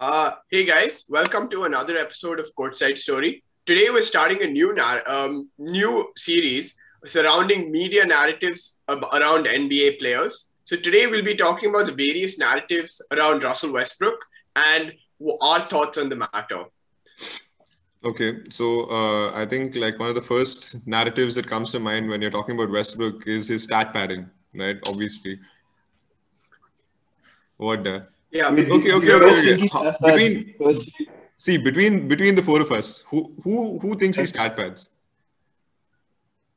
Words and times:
Uh, 0.00 0.32
hey 0.50 0.64
guys, 0.64 1.04
welcome 1.10 1.46
to 1.50 1.64
another 1.64 1.98
episode 1.98 2.40
of 2.40 2.48
Courtside 2.58 2.96
Story. 2.96 3.44
Today 3.66 3.90
we're 3.90 4.00
starting 4.00 4.42
a 4.42 4.46
new 4.46 4.72
nar- 4.72 5.02
um, 5.04 5.50
new 5.58 6.10
series 6.16 6.74
surrounding 7.04 7.70
media 7.70 8.06
narratives 8.06 8.80
ab- 8.88 9.04
around 9.12 9.44
NBA 9.44 9.98
players. 9.98 10.52
So 10.64 10.76
today 10.76 11.06
we'll 11.06 11.22
be 11.22 11.34
talking 11.34 11.68
about 11.68 11.84
the 11.84 11.92
various 11.92 12.38
narratives 12.38 13.02
around 13.12 13.42
Russell 13.42 13.72
Westbrook 13.72 14.24
and 14.56 14.94
our 15.42 15.60
thoughts 15.68 15.98
on 15.98 16.08
the 16.08 16.16
matter. 16.16 16.64
Okay, 18.02 18.38
so 18.48 18.84
uh, 18.90 19.32
I 19.34 19.44
think 19.44 19.76
like 19.76 19.98
one 19.98 20.08
of 20.08 20.14
the 20.14 20.22
first 20.22 20.76
narratives 20.86 21.34
that 21.34 21.46
comes 21.46 21.72
to 21.72 21.78
mind 21.78 22.08
when 22.08 22.22
you're 22.22 22.30
talking 22.30 22.54
about 22.54 22.70
Westbrook 22.70 23.26
is 23.26 23.48
his 23.48 23.64
stat 23.64 23.92
padding, 23.92 24.30
right? 24.54 24.78
Obviously. 24.88 25.38
What 27.58 27.84
the? 27.84 28.06
Yeah, 28.32 28.48
Okay, 28.50 28.70
okay, 28.70 28.92
okay. 28.92 29.12
Okay. 29.12 29.42
thinking 29.44 29.68
How- 29.72 29.82
stat 29.82 30.00
pads, 30.00 30.44
Between 30.54 30.54
see 31.38 31.56
between 31.58 32.08
between 32.08 32.34
the 32.36 32.42
four 32.42 32.60
of 32.60 32.70
us, 32.70 33.00
who 33.10 33.32
who 33.42 33.78
who 33.80 33.96
thinks 33.98 34.18
he's 34.18 34.30
stat 34.30 34.56
pads? 34.56 34.90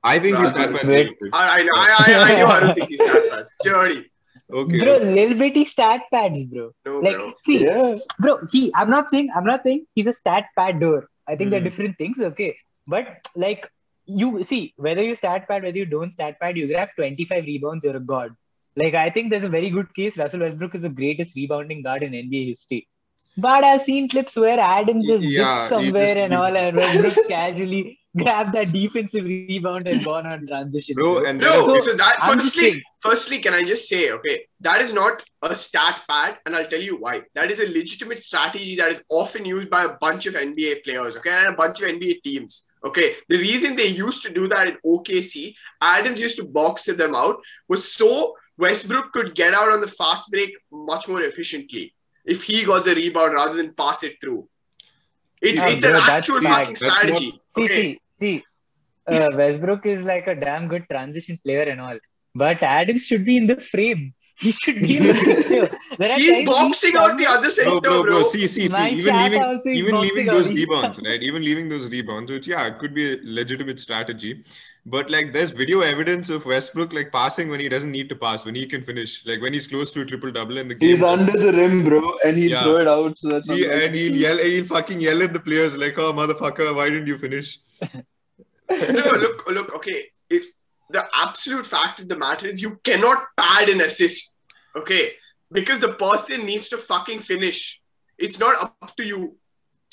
I 0.03 0.20
think 0.20 0.38
he's 0.38 0.49
stat 0.49 0.71
pads. 0.71 0.89
a 0.89 0.91
Wait. 0.94 1.17
I, 1.31 1.59
I, 1.59 1.63
know- 1.63 1.70
I, 1.75 1.88
I, 1.99 2.31
I 2.31 2.35
knew 2.35 2.45
I 2.45 2.59
don't 2.59 2.75
think 2.75 2.89
he's 2.89 2.99
that 2.99 3.27
bad. 3.31 3.45
Dirty. 3.63 4.09
Okay. 4.52 4.80
Bro, 4.80 4.97
little 4.97 5.38
bitty 5.38 5.66
stat 5.66 6.02
pads, 6.11 6.44
bro. 6.44 6.71
No, 6.85 6.99
Like, 6.99 7.17
bro. 7.17 7.33
see, 7.45 7.63
Yeah. 7.63 7.95
bro, 8.19 8.39
he. 8.52 8.71
I'm 8.75 8.89
not 8.89 9.09
saying. 9.09 9.30
I'm 9.35 9.45
not 9.45 9.63
saying 9.63 9.85
he's 9.95 10.08
a 10.08 10.13
stat 10.13 10.45
pad 10.58 10.80
door. 10.80 11.09
I 11.27 11.35
think 11.35 11.49
they're 11.52 11.59
Hmm. 11.61 11.69
different 11.71 11.97
things. 11.97 12.19
Okay, 12.19 12.55
but 12.85 13.08
like 13.35 13.67
you 14.05 14.44
see, 14.44 14.73
whether 14.75 15.02
you 15.02 15.16
stat 15.16 15.47
pad, 15.47 15.63
whether 15.63 15.77
you 15.77 15.85
don't 15.85 16.13
stat 16.13 16.39
pad, 16.39 16.58
you 16.58 16.67
grab 16.67 16.89
25 16.97 17.45
rebounds, 17.45 17.85
you're 17.85 17.95
a 17.95 18.02
god. 18.02 18.35
Like 18.75 18.93
I 18.93 19.09
think 19.09 19.29
there's 19.29 19.43
a 19.43 19.49
very 19.49 19.69
good 19.69 19.93
case. 19.93 20.17
Russell 20.17 20.41
Westbrook 20.41 20.75
is 20.75 20.81
the 20.81 20.89
greatest 20.89 21.35
rebounding 21.35 21.83
guard 21.83 22.03
in 22.03 22.11
NBA 22.11 22.47
history. 22.47 22.87
But 23.35 23.63
I've 23.63 23.81
seen 23.81 24.07
clips 24.09 24.35
where 24.35 24.59
Adams 24.59 25.07
just 25.07 25.25
Yeah, 25.25 25.67
dipped 25.67 25.69
somewhere 25.69 26.05
just- 26.05 26.17
and 26.17 26.33
all, 26.33 26.55
and 26.55 26.77
Westbrook 26.77 27.27
casually 27.27 27.99
grabbed 28.15 28.53
that 28.53 28.71
defensive 28.71 29.23
rebound 29.25 29.88
and 29.88 30.03
gone 30.05 30.27
on 30.27 30.45
transition. 30.45 30.93
Bro, 30.93 31.23
and 31.25 31.41
then 31.41 31.49
No, 31.49 31.65
So, 31.65 31.75
so 31.80 31.97
that 31.97 32.17
I'm 32.21 32.38
firstly, 32.38 32.83
firstly, 32.99 33.39
can 33.39 33.55
I 33.55 33.63
just 33.63 33.89
say, 33.89 34.11
okay, 34.11 34.45
that 34.59 34.81
is 34.81 34.93
not 34.93 35.23
a 35.41 35.55
stat 35.55 36.02
pad, 36.08 36.37
and 36.45 36.55
I'll 36.55 36.67
tell 36.67 36.80
you 36.80 36.97
why. 36.97 37.23
That 37.33 37.52
is 37.52 37.59
a 37.59 37.65
legitimate 37.65 38.21
strategy 38.21 38.75
that 38.75 38.91
is 38.91 39.03
often 39.09 39.45
used 39.45 39.71
by 39.71 39.85
a 39.85 39.93
bunch 39.99 40.27
of 40.27 40.35
NBA 40.35 40.83
players, 40.83 41.17
okay, 41.17 41.31
and 41.31 41.47
a 41.47 41.58
bunch 41.58 41.81
of 41.81 41.87
NBA 41.87 42.21
teams. 42.23 42.71
Okay, 42.85 43.15
the 43.30 43.37
reason 43.37 43.75
they 43.75 43.87
used 43.87 44.21
to 44.23 44.30
do 44.30 44.47
that 44.47 44.67
in 44.67 44.77
OKC, 44.85 45.55
Adams 45.81 46.21
used 46.21 46.37
to 46.37 46.43
box 46.45 46.85
them 46.85 47.15
out, 47.15 47.37
was 47.67 47.91
so 47.95 48.35
Westbrook 48.57 49.11
could 49.11 49.35
get 49.35 49.53
out 49.53 49.71
on 49.71 49.81
the 49.81 49.87
fast 49.87 50.29
break 50.29 50.51
much 50.71 51.07
more 51.07 51.21
efficiently 51.21 51.93
if 52.25 52.43
he 52.43 52.63
got 52.63 52.85
the 52.85 52.95
rebound 52.95 53.33
rather 53.33 53.55
than 53.55 53.73
pass 53.73 54.03
it 54.03 54.15
through. 54.21 54.47
It's, 55.41 55.59
Yeah, 55.59 55.69
it's 55.69 55.83
an 55.83 55.95
actual 55.95 56.41
fucking 56.41 56.75
strategy. 56.75 57.41
See, 57.57 57.67
see, 57.67 58.01
see. 58.19 58.43
Uh, 59.05 59.31
Westbrook 59.35 59.85
is 59.85 60.03
like 60.05 60.27
a 60.27 60.35
damn 60.35 60.67
good 60.69 60.85
transition 60.89 61.37
player 61.43 61.63
and 61.63 61.81
all, 61.81 61.97
but 62.33 62.63
Adams 62.63 63.05
should 63.05 63.25
be 63.25 63.35
in 63.35 63.47
the 63.47 63.59
frame. 63.59 64.13
He 64.39 64.52
should 64.52 64.76
be 64.81 64.98
in 64.98 65.03
the 65.03 65.14
picture. 65.14 66.16
He's 66.16 66.45
boxing 66.45 66.95
out 66.98 67.17
the 67.17 67.28
other 67.28 67.50
center, 67.50 67.80
bro, 67.80 68.02
bro, 68.02 68.03
bro, 68.03 68.23
see, 68.23 68.48
see, 68.48 68.67
see. 68.67 68.70
My 68.70 68.89
Even 68.89 69.16
leaving, 69.16 69.62
even 69.73 69.95
leaving 70.02 70.26
those 70.26 70.52
rebounds, 70.52 70.98
time. 70.98 71.06
right? 71.06 71.22
Even 71.22 71.44
leaving 71.44 71.70
those 71.70 71.88
rebounds, 71.89 72.31
which 72.31 72.48
yeah, 72.48 72.66
it 72.67 72.80
could 72.80 72.94
be 72.94 73.14
a 73.14 73.17
legitimate 73.23 73.80
strategy. 73.80 74.44
But 74.86 75.09
like, 75.09 75.31
there's 75.31 75.52
video 75.52 75.80
evidence 75.81 76.30
of 76.30 76.45
Westbrook 76.45 76.92
like 76.94 77.11
passing 77.11 77.48
when 77.50 77.59
he 77.61 77.70
doesn't 77.70 77.92
need 77.92 78.09
to 78.09 78.16
pass, 78.16 78.44
when 78.44 78.56
he 78.56 78.66
can 78.66 78.81
finish, 78.81 79.26
like 79.26 79.39
when 79.42 79.54
he's 79.54 79.67
close 79.67 79.92
to 79.92 80.02
a 80.02 80.06
triple 80.06 80.31
double 80.31 80.58
in 80.58 80.67
the 80.67 80.76
game. 80.76 80.89
He's 80.89 81.04
under 81.04 81.31
the 81.31 81.54
rim, 81.54 81.84
bro, 81.84 82.16
and 82.26 82.36
he'll 82.36 82.52
Yeah. 82.52 82.64
throw 82.64 82.78
it 82.78 82.88
out. 82.88 83.16
So 83.16 83.30
that's 83.30 83.50
He, 83.50 83.66
not 83.66 83.76
and 83.76 83.95
he'll 83.95 84.16
yell, 84.16 84.38
he'll 84.39 84.66
fucking 84.66 85.00
yell 85.00 85.22
at 85.23 85.31
the 85.31 85.39
players 85.39 85.78
like, 85.78 85.98
"Oh, 85.98 86.11
motherfucker, 86.11 86.76
why 86.76 86.89
didn't 86.89 87.08
you 87.08 87.17
finish?" 87.17 87.59
no, 88.70 89.11
look, 89.23 89.48
look, 89.50 89.76
okay. 89.76 90.06
If 90.30 90.48
the 90.93 91.04
absolute 91.14 91.65
fact 91.65 91.99
of 91.99 92.08
the 92.08 92.15
matter 92.17 92.48
is 92.48 92.61
you 92.61 92.80
cannot 92.83 93.20
pad 93.36 93.70
an 93.70 93.81
assist, 93.81 94.36
okay? 94.76 95.04
Because 95.52 95.80
the 95.80 95.93
person 95.93 96.45
needs 96.45 96.67
to 96.70 96.77
fucking 96.77 97.20
finish. 97.20 97.81
It's 98.17 98.39
not 98.39 98.55
up 98.81 98.95
to 98.98 99.05
you. 99.05 99.36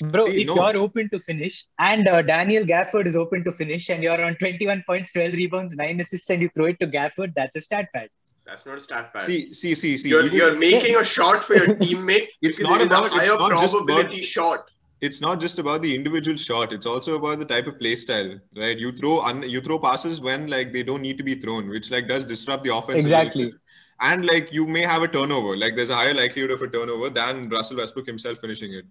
Bro, 0.03 0.27
See, 0.27 0.41
if 0.41 0.47
no. 0.47 0.55
you're 0.55 0.77
open 0.77 1.09
to 1.11 1.19
finish 1.19 1.65
and 1.77 2.07
uh, 2.07 2.21
Daniel 2.23 2.63
Gafford 2.65 3.05
is 3.05 3.15
open 3.15 3.43
to 3.43 3.51
finish 3.51 3.89
and 3.89 4.01
you're 4.01 4.19
on 4.23 4.35
21 4.35 4.83
points, 4.87 5.11
12 5.11 5.33
rebounds, 5.33 5.75
9 5.75 6.01
assists, 6.01 6.29
and 6.31 6.41
you 6.41 6.49
throw 6.55 6.65
it 6.65 6.79
to 6.79 6.87
Gafford, 6.87 7.33
that's 7.35 7.55
a 7.55 7.61
stat 7.61 7.87
pad. 7.93 8.09
That's 8.45 8.65
not 8.65 8.77
a 8.77 8.79
stat 8.79 9.13
pad. 9.13 9.27
See, 9.27 9.53
see, 9.53 9.75
see, 9.75 9.97
see. 9.97 10.09
you're, 10.09 10.25
you're 10.25 10.55
making 10.57 10.95
a 10.95 11.03
shot 11.03 11.43
for 11.43 11.55
your 11.55 11.75
teammate. 11.83 12.27
It's 12.41 12.59
not 12.59 12.81
it 12.81 12.85
is 12.85 12.87
about- 12.87 13.03
a 13.03 13.05
it's 13.07 13.15
higher 13.29 13.37
not 13.37 13.51
just 13.51 13.75
about- 13.75 13.85
probability 13.87 14.21
shot. 14.23 14.70
It's 15.07 15.19
not 15.21 15.39
just 15.41 15.59
about 15.59 15.81
the 15.81 15.93
individual 15.95 16.37
shot 16.37 16.71
it's 16.73 16.85
also 16.85 17.15
about 17.19 17.39
the 17.39 17.45
type 17.51 17.67
of 17.67 17.77
play 17.79 17.95
style 17.95 18.31
right 18.55 18.77
you 18.77 18.91
throw 18.91 19.19
un- 19.21 19.47
you 19.55 19.61
throw 19.61 19.77
passes 19.85 20.21
when 20.21 20.47
like 20.55 20.71
they 20.73 20.83
don't 20.83 21.01
need 21.01 21.17
to 21.17 21.23
be 21.23 21.35
thrown 21.35 21.69
which 21.75 21.89
like 21.91 22.07
does 22.07 22.23
disrupt 22.23 22.63
the 22.63 22.73
offense 22.75 23.03
Exactly. 23.05 23.51
and 24.09 24.25
like 24.25 24.51
you 24.53 24.65
may 24.67 24.81
have 24.93 25.01
a 25.01 25.07
turnover 25.07 25.55
like 25.57 25.75
there's 25.75 25.89
a 25.89 25.95
higher 25.95 26.13
likelihood 26.13 26.51
of 26.51 26.61
a 26.61 26.67
turnover 26.67 27.09
than 27.09 27.49
russell 27.49 27.77
westbrook 27.77 28.05
himself 28.13 28.37
finishing 28.47 28.73
it 28.81 28.85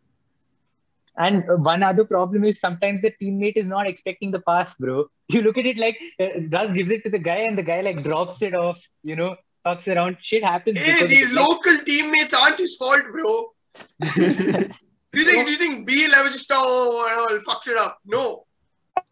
And 1.23 1.43
uh, 1.53 1.55
one 1.67 1.83
other 1.87 2.05
problem 2.11 2.45
is 2.49 2.59
sometimes 2.65 3.01
the 3.05 3.11
teammate 3.23 3.57
is 3.63 3.67
not 3.71 3.87
expecting 3.91 4.31
the 4.35 4.39
pass, 4.51 4.75
bro. 4.83 4.95
You 5.35 5.41
look 5.47 5.59
at 5.63 5.67
it 5.71 5.81
like 5.83 5.99
uh, 6.25 6.29
Russ 6.53 6.71
gives 6.77 6.93
it 6.97 7.03
to 7.07 7.11
the 7.15 7.21
guy 7.25 7.39
and 7.49 7.59
the 7.61 7.65
guy 7.71 7.79
like 7.87 7.99
drops 8.05 8.45
it 8.49 8.55
off, 8.61 8.79
you 9.11 9.17
know, 9.21 9.27
fucks 9.67 9.89
around. 9.95 10.17
Shit 10.29 10.47
happens. 10.51 10.79
Hey, 10.85 10.95
these 11.09 11.25
it's 11.25 11.33
like- 11.39 11.49
local 11.49 11.77
teammates 11.91 12.39
aren't 12.43 12.63
his 12.65 12.77
fault, 12.85 13.11
bro. 13.17 13.35
do 15.13 15.21
you 15.21 15.25
think 15.31 15.47
do 15.47 15.53
you 15.53 15.59
think 15.59 15.87
Beal 15.87 16.15
ever 16.15 16.29
just 16.29 16.51
oh 16.53 17.07
and 17.11 17.19
all 17.21 17.55
fucks 17.55 17.69
it 17.69 17.77
up? 17.77 17.99
No. 18.05 18.47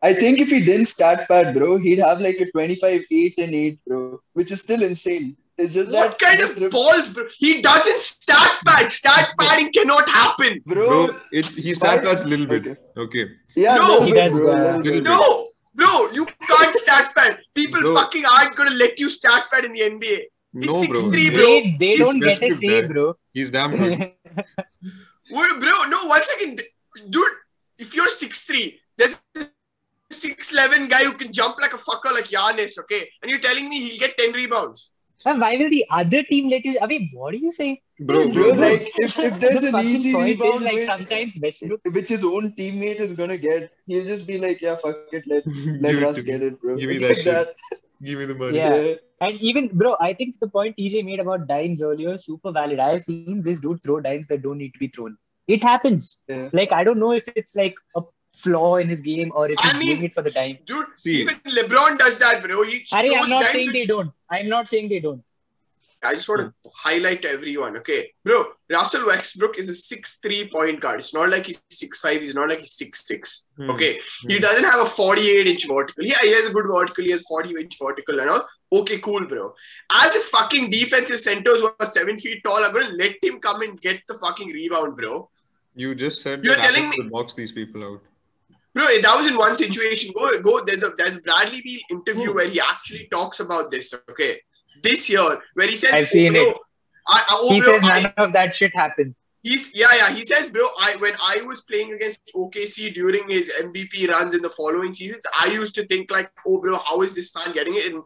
I 0.02 0.12
think 0.12 0.38
if 0.38 0.50
he 0.50 0.60
didn't 0.60 0.84
stat 0.86 1.26
pad, 1.28 1.54
bro, 1.54 1.76
he'd 1.78 1.98
have 2.00 2.20
like 2.20 2.40
a 2.40 2.50
25, 2.50 3.02
8, 3.10 3.34
and 3.38 3.54
8, 3.54 3.78
bro, 3.86 4.20
which 4.34 4.52
is 4.52 4.60
still 4.60 4.82
insane. 4.82 5.36
It's 5.56 5.74
just 5.74 5.90
What 5.90 6.10
that. 6.10 6.18
kind 6.18 6.40
of 6.40 6.56
rip- 6.58 6.70
balls, 6.70 7.08
bro? 7.08 7.24
He 7.36 7.62
doesn't 7.62 8.00
stat 8.00 8.58
pad. 8.66 8.92
Stat 8.92 9.30
padding 9.40 9.72
cannot 9.72 10.08
happen. 10.08 10.60
Bro, 10.66 10.86
bro 11.08 11.16
it's 11.32 11.56
he 11.56 11.74
stat 11.74 12.04
pads 12.04 12.22
a 12.22 12.28
little 12.28 12.46
bit 12.46 12.66
Okay. 12.66 13.22
okay 13.24 13.32
yeah, 13.56 13.76
No, 13.76 14.02
he 14.04 14.12
bit, 14.12 14.28
does, 14.28 14.38
bro, 14.38 14.76
little 14.78 15.02
No, 15.02 15.48
bro, 15.74 16.10
you 16.12 16.26
can't 16.26 16.74
stat 16.76 17.12
pad. 17.16 17.38
People 17.54 17.80
Bro. 17.80 17.94
fucking 17.94 18.24
aren't 18.24 18.54
gonna 18.56 18.70
let 18.70 19.00
you 19.00 19.10
stat 19.10 19.44
pad 19.52 19.64
in 19.64 19.72
the 19.72 19.80
NBA. 19.80 20.18
no 20.52 20.86
bro 20.86 21.00
6'3", 21.00 21.10
bro. 21.34 21.42
They, 21.42 21.76
they 21.80 21.86
He's 21.90 21.98
don't 21.98 22.20
get 22.20 22.42
a 22.42 22.46
Westbrook, 22.48 22.60
say, 22.82 22.86
bro. 22.86 23.14
he's 23.32 23.50
damn 23.50 23.76
good 23.76 24.12
What, 25.30 25.60
bro? 25.60 25.84
No, 25.88 26.06
one 26.06 26.22
second, 26.22 26.62
dude. 27.10 27.28
If 27.78 27.94
you're 27.94 28.08
6'3", 28.08 28.74
there's 28.96 29.20
a 29.36 29.46
6'11 30.12 30.90
guy 30.90 31.04
who 31.04 31.12
can 31.12 31.32
jump 31.32 31.58
like 31.60 31.74
a 31.74 31.78
fucker 31.78 32.12
like 32.12 32.26
Giannis, 32.26 32.78
okay? 32.80 33.08
And 33.22 33.30
you're 33.30 33.40
telling 33.40 33.68
me 33.68 33.88
he'll 33.88 34.00
get 34.00 34.18
10 34.18 34.32
rebounds. 34.32 34.90
And 35.24 35.40
why 35.40 35.56
will 35.56 35.68
the 35.70 35.84
other 35.90 36.22
team 36.22 36.48
let 36.48 36.64
you? 36.64 36.78
I 36.80 36.86
mean, 36.86 37.10
what 37.12 37.32
do 37.32 37.38
you 37.38 37.52
say? 37.52 37.82
bro 38.00 38.28
Bro, 38.28 38.32
bro, 38.32 38.48
like, 38.50 38.90
if, 38.96 39.18
if 39.18 39.40
there's 39.40 39.62
The 39.62 39.76
an 39.76 39.84
easy 39.84 40.12
point 40.12 40.28
is, 40.30 40.40
rebound 40.40 40.60
like 40.62 40.74
which, 40.74 40.86
sometimes 40.86 41.38
Westbrook. 41.42 41.80
which 41.92 42.08
his 42.08 42.24
own 42.24 42.52
teammate 42.52 43.00
is 43.00 43.12
gonna 43.14 43.36
get, 43.36 43.72
he'll 43.86 44.06
just 44.06 44.26
be 44.26 44.38
like, 44.38 44.60
yeah, 44.60 44.76
fuck 44.76 44.96
it, 45.12 45.24
let, 45.26 45.42
let 45.82 45.94
it 45.96 46.02
Russ 46.02 46.22
get 46.22 46.42
it, 46.42 46.60
bro. 46.60 46.76
Give 46.76 46.88
me 46.88 46.98
that 46.98 47.08
like 47.08 47.16
shit. 47.16 47.24
that. 47.24 47.54
Give 48.02 48.18
me 48.18 48.24
the 48.24 48.34
money 48.34 48.56
Yeah. 48.58 48.94
And 49.20 49.36
even, 49.40 49.66
bro, 49.76 49.96
I 50.00 50.12
think 50.14 50.36
the 50.40 50.46
point 50.48 50.76
TJ 50.76 51.04
made 51.04 51.18
about 51.18 51.48
dimes 51.48 51.82
earlier, 51.82 52.16
super 52.18 52.52
valid. 52.52 52.78
I've 52.78 53.02
seen 53.02 53.42
this 53.42 53.58
dude 53.58 53.82
throw 53.82 53.98
dimes 54.00 54.26
that 54.28 54.42
don't 54.42 54.58
need 54.58 54.72
to 54.74 54.78
be 54.78 54.86
thrown. 54.86 55.16
It 55.48 55.64
happens. 55.64 56.22
Yeah. 56.28 56.50
Like, 56.52 56.70
I 56.70 56.84
don't 56.84 57.00
know 57.00 57.10
if 57.10 57.26
it's 57.34 57.56
like 57.56 57.74
a 57.96 58.02
flaw 58.36 58.76
in 58.76 58.88
his 58.88 59.00
game 59.00 59.32
or 59.34 59.50
if 59.50 59.58
I 59.58 59.70
he's 59.70 59.78
mean- 59.78 59.86
doing 59.88 60.04
it 60.04 60.14
for 60.14 60.22
the 60.22 60.30
dime. 60.30 60.58
Dude, 60.66 60.86
See. 60.98 61.22
even 61.22 61.34
LeBron 61.46 61.98
does 61.98 62.20
that, 62.20 62.44
bro. 62.44 62.62
He 62.62 62.84
Ari, 62.92 63.16
I'm 63.16 63.28
not 63.28 63.46
saying 63.46 63.66
which- 63.68 63.74
they 63.74 63.86
don't. 63.86 64.12
I'm 64.30 64.48
not 64.48 64.68
saying 64.68 64.88
they 64.88 65.00
don't. 65.00 65.24
I 66.02 66.14
just 66.14 66.28
want 66.28 66.42
to 66.42 66.52
highlight 66.76 67.22
to 67.22 67.28
everyone, 67.30 67.76
okay? 67.78 68.12
Bro, 68.24 68.46
Russell 68.70 69.06
Westbrook 69.06 69.58
is 69.58 69.68
a 69.68 69.74
six 69.74 70.18
three 70.22 70.48
point 70.48 70.80
guard. 70.80 71.00
It's 71.00 71.12
not 71.12 71.28
like 71.28 71.46
he's 71.46 71.60
six 71.70 71.98
five. 72.00 72.20
he's 72.20 72.34
not 72.34 72.48
like 72.48 72.60
he's 72.60 72.76
6'6. 72.76 73.46
Hmm. 73.56 73.70
Okay. 73.70 73.98
He 74.28 74.34
Hmm. 74.36 74.40
doesn't 74.42 74.64
have 74.64 74.80
a 74.80 74.86
48 74.86 75.48
inch 75.48 75.66
vertical. 75.66 76.04
Yeah, 76.04 76.18
he 76.22 76.32
has 76.32 76.46
a 76.48 76.52
good 76.52 76.66
vertical, 76.68 77.04
he 77.04 77.10
has 77.10 77.22
40 77.26 77.50
inch 77.60 77.76
vertical 77.82 78.20
and 78.20 78.30
all. 78.30 78.46
Okay, 78.72 78.98
cool, 78.98 79.24
bro. 79.26 79.54
As 79.92 80.14
a 80.14 80.20
fucking 80.20 80.70
defensive 80.70 81.20
centers 81.20 81.60
who 81.60 81.70
are 81.80 81.86
seven 81.86 82.16
feet 82.18 82.42
tall, 82.44 82.62
I'm 82.64 82.72
gonna 82.72 82.90
let 82.90 83.16
him 83.22 83.40
come 83.40 83.62
and 83.62 83.80
get 83.80 84.00
the 84.06 84.14
fucking 84.14 84.48
rebound, 84.48 84.96
bro. 84.96 85.28
you 85.74 85.94
just 85.94 86.22
said 86.22 86.44
You're 86.44 86.56
telling 86.56 86.88
me- 86.90 86.96
would 86.98 87.10
box 87.10 87.34
these 87.34 87.52
people 87.52 87.82
out 87.84 88.00
Bro, 88.74 88.84
that 89.02 89.16
was 89.16 89.26
in 89.26 89.36
one 89.36 89.56
situation. 89.56 90.12
Go, 90.14 90.38
go. 90.40 90.62
There's 90.64 90.82
a 90.84 90.90
there's 90.96 91.16
a 91.16 91.20
Bradley 91.20 91.60
Beal 91.62 91.80
interview 91.90 92.32
where 92.34 92.46
he 92.48 92.60
actually 92.60 93.08
talks 93.10 93.40
about 93.40 93.70
this. 93.72 93.92
Okay, 94.10 94.40
this 94.82 95.08
year 95.08 95.40
where 95.54 95.68
he 95.68 95.76
says, 95.76 95.92
I've 95.92 96.08
seen 96.08 96.36
oh, 96.36 96.44
bro, 96.44 96.50
it. 96.50 96.56
I, 97.08 97.18
I, 97.18 97.24
oh, 97.30 97.52
he 97.52 97.60
bro, 97.60 97.72
says 97.72 97.84
I- 97.84 98.00
none 98.02 98.12
of 98.16 98.32
that 98.32 98.54
shit 98.54 98.74
happened. 98.74 99.14
He's 99.40 99.70
yeah, 99.72 99.86
yeah. 99.94 100.10
He 100.12 100.24
says, 100.24 100.48
bro, 100.48 100.66
I 100.80 100.96
when 100.98 101.14
I 101.22 101.42
was 101.42 101.60
playing 101.60 101.92
against 101.92 102.20
OKC 102.34 102.92
during 102.92 103.28
his 103.30 103.52
MVP 103.62 104.08
runs 104.08 104.34
in 104.34 104.42
the 104.42 104.50
following 104.50 104.92
seasons, 104.92 105.22
I 105.38 105.46
used 105.46 105.76
to 105.76 105.86
think 105.86 106.10
like, 106.10 106.30
oh, 106.44 106.60
bro, 106.60 106.76
how 106.76 107.02
is 107.02 107.14
this 107.14 107.30
fan 107.30 107.52
getting 107.52 107.76
it? 107.76 107.86
And 107.86 108.02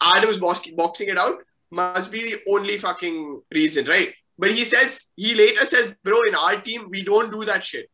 Adams 0.00 0.38
box- 0.38 0.70
boxing 0.76 1.08
it 1.08 1.18
out 1.18 1.38
must 1.72 2.12
be 2.12 2.22
the 2.30 2.40
only 2.48 2.78
fucking 2.78 3.42
reason, 3.52 3.86
right? 3.86 4.14
but 4.38 4.52
he 4.52 4.64
says 4.64 5.10
he 5.16 5.34
later 5.34 5.66
says, 5.66 5.94
bro, 6.02 6.22
in 6.28 6.34
our 6.34 6.60
team 6.60 6.88
we 6.90 7.02
don't 7.02 7.30
do 7.30 7.44
that 7.44 7.64
shit. 7.64 7.90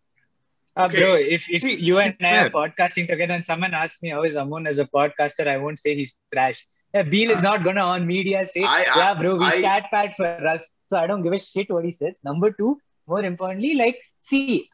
Uh, 0.77 0.85
Okay. 0.85 1.01
Bro, 1.01 1.15
if, 1.17 1.51
if 1.51 1.63
See, 1.63 1.77
you 1.77 1.99
and 1.99 2.17
I 2.21 2.47
are 2.47 2.51
podcasting 2.51 3.07
together 3.07 3.35
and 3.35 3.45
someone 3.45 3.75
asks 3.75 4.03
me 4.03 4.11
how 4.11 4.23
is 4.23 4.37
Amon 4.37 4.67
as 4.67 4.79
a 4.79 4.87
podcaster, 4.87 5.47
I 5.47 5.59
won't 5.59 5.79
say 5.79 5.95
he's 5.95 6.15
trash. 6.33 6.67
Yeah, 6.95 7.03
Beal 7.03 7.31
is 7.31 7.39
uh, 7.39 7.43
not 7.43 7.65
gonna 7.65 7.81
on 7.81 8.07
media 8.07 8.47
say, 8.47 8.63
I- 8.63 8.81
I- 8.81 8.97
yeah, 8.97 9.15
bro, 9.15 9.37
we 9.37 9.45
I- 9.47 9.59
stat 9.59 9.85
pad 9.91 10.15
for 10.17 10.27
us. 10.27 10.69
So 10.87 10.99
I 10.99 11.07
don't 11.07 11.23
give 11.23 11.33
a 11.33 11.39
shit 11.39 11.71
what 11.71 11.85
he 11.85 11.93
says. 11.93 12.17
Number 12.23 12.51
two, 12.51 12.79
more 13.07 13.23
importantly, 13.23 13.75
like, 13.75 13.99
see, 14.23 14.69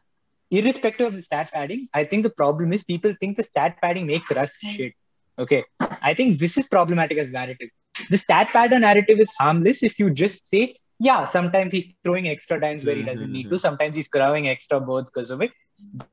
irrespective 0.51 1.07
of 1.07 1.13
the 1.13 1.23
stat 1.23 1.51
padding, 1.53 1.87
I 1.93 2.03
think 2.03 2.23
the 2.23 2.29
problem 2.29 2.73
is 2.73 2.83
people 2.83 3.13
think 3.19 3.37
the 3.37 3.43
stat 3.43 3.77
padding 3.81 4.05
makes 4.05 4.29
Russ 4.31 4.57
hmm. 4.61 4.69
shit. 4.69 4.93
Okay. 5.37 5.63
I 5.79 6.13
think 6.13 6.39
this 6.39 6.57
is 6.57 6.67
problematic 6.67 7.17
as 7.17 7.29
narrative. 7.29 7.69
The 8.09 8.17
stat 8.17 8.49
padder 8.49 8.79
narrative 8.79 9.19
is 9.19 9.31
harmless 9.37 9.83
if 9.83 9.97
you 9.99 10.09
just 10.09 10.45
say, 10.45 10.75
yeah, 10.99 11.23
sometimes 11.23 11.71
he's 11.71 11.93
throwing 12.03 12.27
extra 12.27 12.59
times 12.59 12.83
where 12.83 12.95
he 12.95 13.03
doesn't 13.03 13.31
need 13.31 13.43
to. 13.43 13.49
Mm-hmm. 13.49 13.57
Sometimes 13.57 13.95
he's 13.95 14.09
crowing 14.09 14.49
extra 14.49 14.81
boards 14.81 15.09
because 15.09 15.29
of 15.31 15.41
it. 15.41 15.51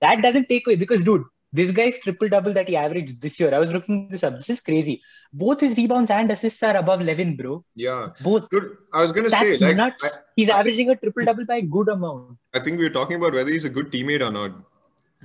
That 0.00 0.22
doesn't 0.22 0.48
take 0.48 0.66
away 0.66 0.76
because, 0.76 1.00
dude, 1.00 1.24
this 1.56 1.70
guy's 1.70 1.98
triple 1.98 2.28
double 2.28 2.52
that 2.52 2.68
he 2.68 2.76
averaged 2.76 3.20
this 3.20 3.40
year. 3.40 3.54
I 3.54 3.58
was 3.58 3.72
looking 3.72 4.08
this 4.08 4.22
up. 4.22 4.36
This 4.36 4.50
is 4.50 4.60
crazy. 4.60 5.02
Both 5.32 5.60
his 5.60 5.76
rebounds 5.76 6.10
and 6.10 6.30
assists 6.30 6.62
are 6.62 6.76
above 6.76 7.00
11, 7.00 7.36
bro. 7.36 7.64
Yeah. 7.74 8.08
Both. 8.20 8.48
Dude, 8.50 8.76
I 8.92 9.02
was 9.02 9.12
gonna 9.12 9.30
That's 9.30 9.58
say 9.58 9.66
like 9.68 9.76
nuts. 9.76 10.04
I, 10.04 10.20
he's 10.36 10.50
averaging 10.50 10.90
a 10.90 10.96
triple 10.96 11.24
double 11.24 11.46
by 11.46 11.56
a 11.56 11.62
good 11.62 11.88
amount. 11.88 12.36
I 12.54 12.60
think 12.60 12.78
we 12.78 12.84
were 12.84 12.96
talking 12.98 13.16
about 13.16 13.32
whether 13.32 13.50
he's 13.50 13.64
a 13.64 13.70
good 13.70 13.90
teammate 13.90 14.26
or 14.26 14.30
not, 14.30 14.52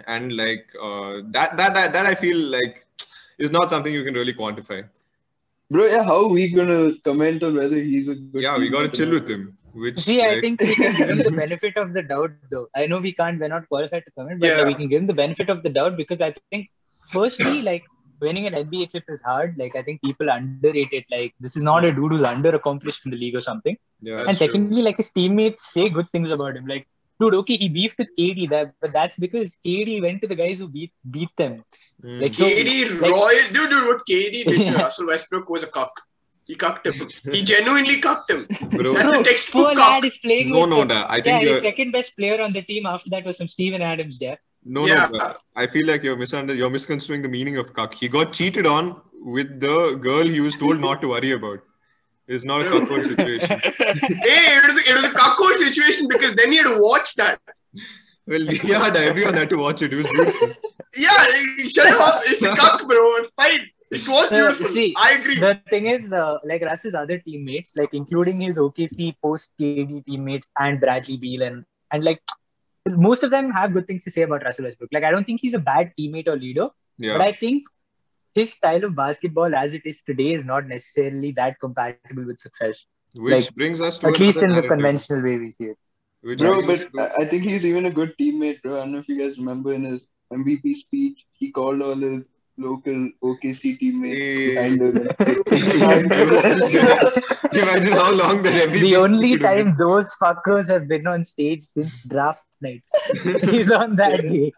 and 0.07 0.35
like 0.37 0.71
uh, 0.81 1.21
that, 1.35 1.57
that 1.57 1.73
that 1.73 1.93
that 1.93 2.05
I 2.05 2.15
feel 2.15 2.37
like 2.57 2.85
is 3.37 3.51
not 3.51 3.69
something 3.69 3.93
you 3.93 4.05
can 4.05 4.13
really 4.13 4.33
quantify. 4.33 4.87
Bro, 5.69 5.85
yeah, 5.85 6.03
how 6.03 6.25
are 6.25 6.27
we 6.27 6.49
gonna 6.51 6.93
comment 7.03 7.43
on 7.43 7.55
whether 7.55 7.75
he's 7.75 8.07
a 8.07 8.15
good 8.15 8.43
Yeah, 8.43 8.57
we 8.57 8.69
gotta 8.69 8.89
chill 8.89 9.11
not? 9.11 9.21
with 9.21 9.29
him. 9.29 9.57
Which 9.73 9.99
See, 9.99 10.21
I 10.21 10.41
think 10.41 10.59
we 10.61 10.75
can 10.75 10.95
give 10.95 11.09
him 11.09 11.17
the 11.19 11.31
benefit 11.43 11.77
of 11.77 11.93
the 11.93 12.03
doubt, 12.03 12.31
though. 12.49 12.67
I 12.75 12.87
know 12.87 12.97
we 12.97 13.13
can't, 13.13 13.39
we're 13.39 13.47
not 13.47 13.67
qualified 13.69 14.03
to 14.05 14.11
comment, 14.11 14.39
but 14.41 14.47
Yeah. 14.47 14.65
we 14.65 14.73
can 14.73 14.87
give 14.89 15.01
him 15.01 15.07
the 15.07 15.13
benefit 15.13 15.49
of 15.49 15.63
the 15.63 15.69
doubt 15.69 15.95
because 15.97 16.19
I 16.21 16.33
think, 16.49 16.69
firstly, 17.07 17.61
like 17.61 17.83
winning 18.19 18.45
an 18.47 18.53
NBA 18.53 18.91
chip 18.91 19.03
is 19.07 19.21
hard. 19.21 19.55
Like, 19.57 19.75
I 19.75 19.81
think 19.81 20.01
people 20.03 20.29
underrate 20.29 20.91
it. 20.93 21.05
Like, 21.09 21.33
this 21.39 21.55
is 21.55 21.63
not 21.63 21.85
a 21.85 21.91
dude 21.91 22.11
who's 22.11 22.23
under 22.23 22.49
accomplished 22.55 23.05
in 23.05 23.11
the 23.11 23.17
league 23.17 23.35
or 23.35 23.41
something. 23.41 23.77
yeah, 24.01 24.19
and 24.19 24.27
That's 24.27 24.37
true. 24.37 24.47
secondly, 24.47 24.81
like 24.81 24.97
his 24.97 25.11
teammates 25.11 25.71
say 25.71 25.89
good 25.89 26.09
things 26.11 26.31
about 26.31 26.55
him. 26.57 26.67
Like, 26.67 26.87
dude, 27.19 27.33
okay, 27.35 27.55
he 27.55 27.69
beefed 27.69 27.97
with 27.97 28.09
KD, 28.19 28.49
that, 28.49 28.73
but 28.81 28.91
that's 28.91 29.17
because 29.17 29.57
KD 29.65 30.01
went 30.01 30.21
to 30.21 30.27
the 30.27 30.35
guys 30.35 30.59
who 30.59 30.67
beat 30.67 30.91
beat 31.09 31.29
them. 31.37 31.63
Mm. 32.03 32.21
Like, 32.21 32.33
so- 32.33 32.45
KD 32.45 32.99
like- 33.01 33.11
Royal, 33.11 33.47
dude, 33.53 33.69
dude, 33.69 33.87
what 33.87 34.01
KD 34.09 34.43
did 34.43 34.57
to 34.57 34.63
Yeah. 34.65 34.81
Russell 34.81 35.07
Westbrook 35.07 35.49
was 35.49 35.63
a 35.63 35.67
cuck. 35.67 35.91
He 36.51 36.55
cucked 36.63 36.85
him. 36.87 36.95
He 37.33 37.41
genuinely 37.43 37.97
cucked 38.05 38.29
him. 38.31 38.45
bro. 38.71 38.93
That's 38.93 39.13
a 39.13 39.23
textbook 39.23 39.67
poor 39.67 39.75
cuck. 39.75 39.89
lad 39.89 40.05
is 40.05 40.17
playing 40.17 40.49
No, 40.49 40.61
with 40.61 40.69
no, 40.71 40.79
the- 40.81 40.87
da. 40.93 41.01
I 41.03 41.17
yeah, 41.17 41.23
think 41.27 41.43
the 41.43 41.49
you're 41.49 41.61
second 41.61 41.91
best 41.97 42.15
player 42.17 42.41
on 42.45 42.51
the 42.57 42.61
team 42.71 42.85
after 42.93 43.09
that 43.11 43.23
was 43.29 43.37
some 43.41 43.47
Steven 43.55 43.81
Adams 43.91 44.17
there. 44.23 44.37
no, 44.77 44.85
Yeah. 44.87 45.07
no. 45.13 45.19
da. 45.19 45.33
I 45.55 45.67
feel 45.75 45.87
like 45.91 46.03
you're 46.07 46.17
misunder 46.23 46.55
you're 46.61 46.69
misconstruing 46.77 47.21
the 47.27 47.29
meaning 47.37 47.57
of 47.61 47.71
cuck. 47.77 47.93
He 48.03 48.09
got 48.17 48.33
cheated 48.39 48.67
on 48.75 48.89
with 49.37 49.53
the 49.65 49.77
girl 50.07 50.25
he 50.35 50.41
was 50.47 50.57
told 50.63 50.81
not 50.87 51.01
to 51.03 51.07
worry 51.15 51.31
about. 51.39 51.59
It's 52.27 52.45
not 52.51 52.61
a 52.65 52.69
cuckold 52.73 53.07
situation. 53.13 53.61
Hey, 54.27 54.43
it 54.57 54.63
was, 54.67 54.77
it 54.89 54.93
was 54.99 55.05
a 55.11 55.13
cuckold 55.21 55.57
situation 55.65 56.07
because 56.15 56.33
then 56.41 56.51
he 56.51 56.57
had 56.63 56.67
to 56.73 56.77
watch 56.89 57.15
that. 57.21 57.39
Well, 58.27 58.41
yeah, 58.73 58.89
da, 58.89 58.99
everyone 59.13 59.35
had 59.43 59.49
to 59.55 59.57
watch 59.65 59.81
it. 59.87 59.93
It 59.93 59.97
was 60.03 60.07
beautiful. 60.17 60.49
Yeah, 60.95 61.17
shut 61.75 61.87
up. 61.87 62.21
It's 62.33 62.43
a 62.43 62.55
cuck, 62.55 62.87
bro. 62.87 63.15
It's 63.21 63.31
fine. 63.41 63.61
It 63.91 64.07
was 64.07 64.29
beautiful. 64.29 64.67
see, 64.67 64.93
I 64.97 65.17
agree. 65.19 65.39
The 65.39 65.59
thing 65.69 65.87
is, 65.87 66.11
uh, 66.11 66.37
like 66.45 66.61
Russ's 66.61 66.95
other 66.95 67.17
teammates, 67.19 67.75
like 67.75 67.93
including 67.93 68.39
his 68.41 68.57
OKC 68.57 69.15
post 69.21 69.51
KD 69.59 70.05
teammates 70.05 70.49
and 70.57 70.79
Bradley 70.79 71.17
Beal, 71.17 71.41
and 71.41 71.65
and 71.91 72.03
like 72.03 72.21
most 72.87 73.23
of 73.23 73.31
them 73.31 73.51
have 73.51 73.73
good 73.73 73.87
things 73.87 74.03
to 74.05 74.11
say 74.11 74.21
about 74.21 74.43
Russell 74.43 74.65
Westbrook. 74.65 74.89
Like 74.93 75.03
I 75.03 75.11
don't 75.11 75.25
think 75.25 75.41
he's 75.41 75.53
a 75.53 75.59
bad 75.59 75.91
teammate 75.99 76.27
or 76.27 76.37
leader, 76.37 76.69
Yeah. 76.97 77.17
but 77.17 77.21
I 77.27 77.33
think 77.33 77.65
his 78.33 78.53
style 78.53 78.83
of 78.85 78.95
basketball 78.95 79.53
as 79.53 79.73
it 79.73 79.81
is 79.85 80.01
today 80.07 80.33
is 80.33 80.45
not 80.45 80.67
necessarily 80.67 81.31
that 81.33 81.59
compatible 81.59 82.25
with 82.25 82.39
success. 82.39 82.85
Which 83.15 83.33
like, 83.33 83.55
brings 83.55 83.81
us 83.81 83.99
to 83.99 84.07
At 84.07 84.19
least 84.19 84.41
another 84.41 84.59
in 84.59 84.61
the 84.61 84.67
conventional 84.69 85.21
way 85.21 85.37
we 85.37 85.51
see 85.51 85.65
it. 85.65 85.77
Which 86.21 86.39
Bro, 86.39 86.65
but 86.65 86.79
to- 86.93 87.01
I- 87.01 87.23
I 87.23 87.25
think 87.25 87.43
he's 87.43 87.65
even 87.65 87.85
a 87.87 87.91
good 87.91 88.15
teammate, 88.17 88.61
bro. 88.61 88.75
I 88.75 88.85
don't 88.85 88.93
know 88.93 88.99
if 88.99 89.09
you 89.09 89.17
guys 89.19 89.37
remember 89.37 89.73
in 89.73 89.83
his 89.83 90.07
MVP 90.33 90.73
speech, 90.73 91.25
he 91.33 91.51
called 91.51 91.81
all 91.81 91.95
his 91.95 92.29
local 92.61 93.09
OKC 93.23 93.77
teammates 93.79 94.23
Hey. 94.23 94.55
behind 94.55 94.81
him. 94.81 95.09
Imagine 97.53 97.93
how 97.93 98.11
long 98.13 98.41
that 98.43 98.69
MVP 98.69 98.81
the 98.81 98.95
only 98.95 99.31
could 99.31 99.41
been. 99.41 99.65
time 99.65 99.75
those 99.77 100.15
fuckers 100.21 100.69
have 100.69 100.87
been 100.87 101.05
on 101.07 101.23
stage 101.23 101.63
since 101.73 102.01
draft 102.07 102.43
night 102.61 102.83
is 103.61 103.71
on 103.71 103.95
that 103.97 104.21
day. 104.21 104.53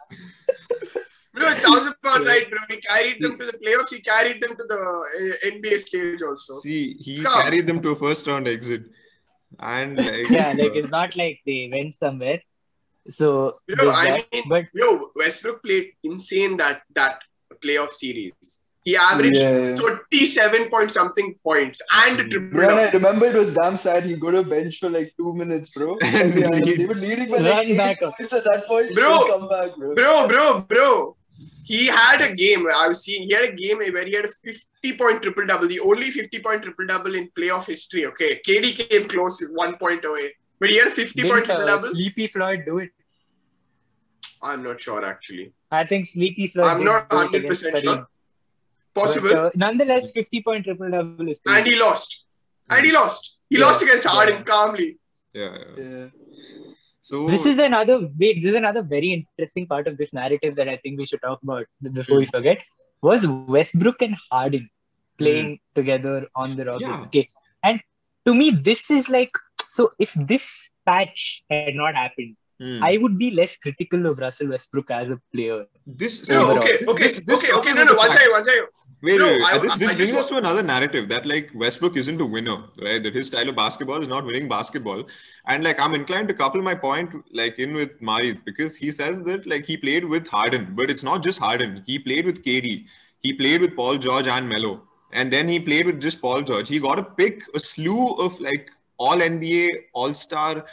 Bro, 1.33 1.47
it 1.50 1.57
sounds 1.57 1.94
about 2.03 2.25
right, 2.27 2.47
bro. 2.50 2.59
He 2.69 2.77
carried 2.77 3.21
them 3.21 3.38
to 3.39 3.45
the 3.47 3.53
playoffs. 3.53 3.91
He 3.94 4.01
carried 4.01 4.39
them 4.41 4.56
to 4.56 4.63
the 4.69 4.75
uh, 4.75 5.49
NBA 5.51 5.77
stage 5.79 6.21
also. 6.21 6.59
See, 6.59 6.95
he 6.99 7.15
Scum. 7.15 7.41
carried 7.41 7.65
them 7.65 7.81
to 7.81 7.89
a 7.91 7.95
first 7.95 8.27
round 8.27 8.47
exit. 8.47 8.83
And 9.59 9.97
like, 9.97 10.29
Yeah, 10.29 10.53
like 10.56 10.75
it's 10.75 10.89
not 10.89 11.15
like 11.15 11.39
they 11.45 11.69
went 11.73 11.95
somewhere. 11.95 12.41
So, 13.09 13.59
You 13.67 13.75
know, 13.75 13.89
I 13.89 14.06
that. 14.06 14.25
mean, 14.31 14.44
but 14.47 14.65
yo, 14.73 15.09
Westbrook 15.15 15.63
played 15.63 15.94
insane 16.03 16.56
that 16.57 16.83
that 16.95 17.21
playoff 17.63 17.92
series. 17.92 18.60
He 18.86 18.98
averaged 18.98 19.39
Yeah. 19.39 19.75
37 19.77 20.69
point 20.69 20.92
something 20.92 21.33
points 21.42 21.81
and 22.06 22.18
triple 22.30 22.50
Bro, 22.50 22.75
I 22.77 22.89
remember 22.92 23.27
it 23.27 23.33
was 23.36 23.54
damn 23.54 23.77
sad. 23.77 24.04
He 24.04 24.15
got 24.15 24.36
a 24.36 24.44
bench 24.44 24.80
for 24.80 24.89
like 24.89 25.13
two 25.18 25.33
minutes, 25.33 25.69
bro. 25.69 25.98
And 26.04 26.33
And 26.44 26.54
they, 26.65 26.71
he- 26.71 26.77
they 26.77 26.86
were 26.86 26.95
leading 26.95 27.30
by 27.31 27.38
like 27.38 27.68
eight 27.69 27.77
back 27.77 28.01
points 28.01 28.33
at 28.33 28.44
that 28.44 28.65
point. 28.68 28.94
Bro. 28.94 29.27
Come 29.30 29.48
back, 29.48 29.75
bro. 29.77 29.95
Bro, 29.95 30.27
bro, 30.27 30.62
bro. 30.62 31.15
He 31.65 31.86
had 31.88 32.19
a 32.21 32.36
game. 32.36 32.68
I 32.75 32.89
was 32.89 33.04
seeing. 33.06 33.24
He 33.24 33.33
had 33.33 33.45
a 33.45 33.54
game 33.54 33.77
where 33.77 34.04
he 34.06 34.12
had 34.13 34.25
a 34.25 34.27
50 34.27 34.98
point 34.98 35.24
triple 35.24 35.45
double. 35.45 35.69
The 35.69 35.80
only 35.80 36.12
50 36.12 36.39
point 36.39 36.63
triple 36.63 36.86
double 36.86 37.16
in 37.16 37.30
playoff 37.38 37.68
history. 37.68 38.06
Okay, 38.07 38.42
KD 38.45 38.89
came 38.89 39.07
close, 39.07 39.42
one 39.54 39.77
point 39.77 40.04
away, 40.04 40.33
but 40.59 40.69
he 40.69 40.75
had 40.77 40.89
a 40.89 40.92
50 40.92 41.21
point 41.21 41.45
didn't 41.45 41.45
triple 41.45 41.63
uh, 41.63 41.68
double. 41.68 41.88
Sleepy 41.92 42.27
Floyd 42.27 42.63
do 42.66 42.80
it? 42.80 42.89
I'm 44.44 44.63
not 44.63 44.80
sure 44.81 45.04
actually. 45.06 45.54
I 45.72 45.84
think 45.86 46.06
Sleepy 46.07 46.48
Floyd. 46.48 46.66
I'm 46.68 46.84
not 46.84 47.10
100% 47.10 47.78
sure. 47.78 48.07
Possible, 48.94 49.30
But, 49.30 49.38
uh, 49.45 49.51
nonetheless, 49.56 50.12
50 50.12 50.44
point 50.44 50.66
triple 50.66 50.92
double 50.92 51.30
is 51.30 51.40
and 51.48 51.66
he 51.66 51.75
lost. 51.80 52.25
And 52.69 52.86
he 52.86 52.92
lost. 52.92 53.38
He 53.50 53.57
Yeah. 53.57 53.66
lost 53.66 53.81
against 53.81 54.06
Harden 54.16 54.38
Yeah. 54.38 54.44
calmly. 54.44 54.90
yeah, 55.34 55.56
yeah. 55.78 55.84
Yeah. 55.86 56.10
So 57.01 57.28
This 57.28 57.45
is 57.51 57.57
another 57.60 57.95
wait. 58.19 58.42
This 58.44 58.51
is 58.51 58.56
another 58.60 58.81
very 58.81 59.10
interesting 59.13 59.66
part 59.72 59.88
of 59.88 59.97
this 60.02 60.14
narrative 60.14 60.56
that 60.59 60.69
I 60.73 60.78
think 60.83 61.00
we 61.00 61.06
should 61.06 61.21
talk 61.21 61.42
about 61.44 61.66
before 61.97 62.18
we 62.19 62.28
forget. 62.28 62.59
Was 63.02 63.26
Westbrook 63.56 64.02
and 64.04 64.16
Harden 64.31 64.69
playing 65.18 65.50
together 65.76 66.28
on 66.35 66.56
the 66.56 66.66
Rockets? 66.66 66.90
Yeah. 66.90 67.02
Okay, 67.07 67.30
and 67.64 67.81
to 68.26 68.33
me, 68.33 68.52
this 68.69 68.90
is 69.00 69.09
like 69.09 69.42
so. 69.80 69.92
If 70.07 70.14
this 70.33 70.47
patch 70.92 71.44
had 71.50 71.76
not 71.81 71.95
happened, 72.04 72.38
hmm. 72.60 72.83
I 72.83 72.98
would 72.98 73.18
be 73.18 73.31
less 73.31 73.56
critical 73.57 74.06
of 74.06 74.19
Russell 74.19 74.50
Westbrook 74.50 74.92
as 74.92 75.10
a 75.10 75.19
player. 75.33 75.66
this 75.86 76.30
No, 76.30 76.44
Overall. 76.44 76.57
okay, 76.64 76.86
okay, 76.88 77.04
this- 77.07 77.19
this 77.26 77.40
okay, 77.44 77.48
okay. 77.48 77.57
talking 77.57 77.76
No, 77.76 77.83
no. 77.83 77.92
the 77.94 77.98
One 77.98 78.07
fact- 78.07 78.19
second, 78.19 78.33
one 78.33 78.44
second. 78.44 78.68
Wait, 79.06 79.19
No, 79.19 79.26
wait, 79.28 79.38
wait. 79.40 79.54
I- 79.54 79.57
this, 79.57 79.72
I 79.74 79.78
this 79.78 79.88
just 79.90 79.98
brings 79.98 80.14
us 80.14 80.28
to 80.28 80.38
another 80.38 80.64
narrative 80.64 81.10
that 81.10 81.26
like 81.26 81.50
Westbrook 81.54 81.98
isn't 81.98 82.22
a 82.22 82.26
winner, 82.26 82.57
right? 82.81 83.04
That 83.04 83.14
his 83.14 83.28
style 83.28 83.50
of 83.50 83.56
basketball 83.57 84.02
is 84.02 84.07
not 84.07 84.24
winning 84.26 84.48
basketball. 84.48 85.04
And 85.45 85.62
like 85.64 85.78
I'm 85.80 85.94
inclined 85.94 86.30
to 86.30 86.33
couple 86.33 86.62
my 86.62 86.74
point 86.74 87.12
like 87.33 87.60
in 87.60 87.74
with 87.74 88.00
Marith 88.02 88.45
because 88.45 88.78
he 88.78 88.92
says 88.92 89.22
that 89.24 89.45
like 89.45 89.66
he 89.66 89.76
played 89.76 90.06
with 90.06 90.30
Harden, 90.30 90.69
but 90.74 90.90
it's 90.90 91.04
not 91.04 91.22
just 91.22 91.40
Harden. 91.40 91.83
He 91.86 92.00
played 92.00 92.26
with 92.26 92.44
KD. 92.45 92.86
He 93.19 93.33
played 93.33 93.60
with 93.60 93.76
Paul 93.76 93.98
George 93.98 94.28
and 94.28 94.48
Melo. 94.48 94.83
And 95.12 95.31
then 95.33 95.50
he 95.50 95.60
played 95.60 95.86
with 95.86 96.00
just 96.02 96.22
Paul 96.22 96.42
George. 96.42 96.69
He 96.69 96.80
got 96.80 96.95
to 96.95 97.04
pick 97.04 97.44
a 97.54 97.60
slew 97.60 98.14
of 98.28 98.40
like 98.40 98.72
all 98.98 99.18
NBA, 99.18 99.68
all 99.94 100.14
star 100.14 100.66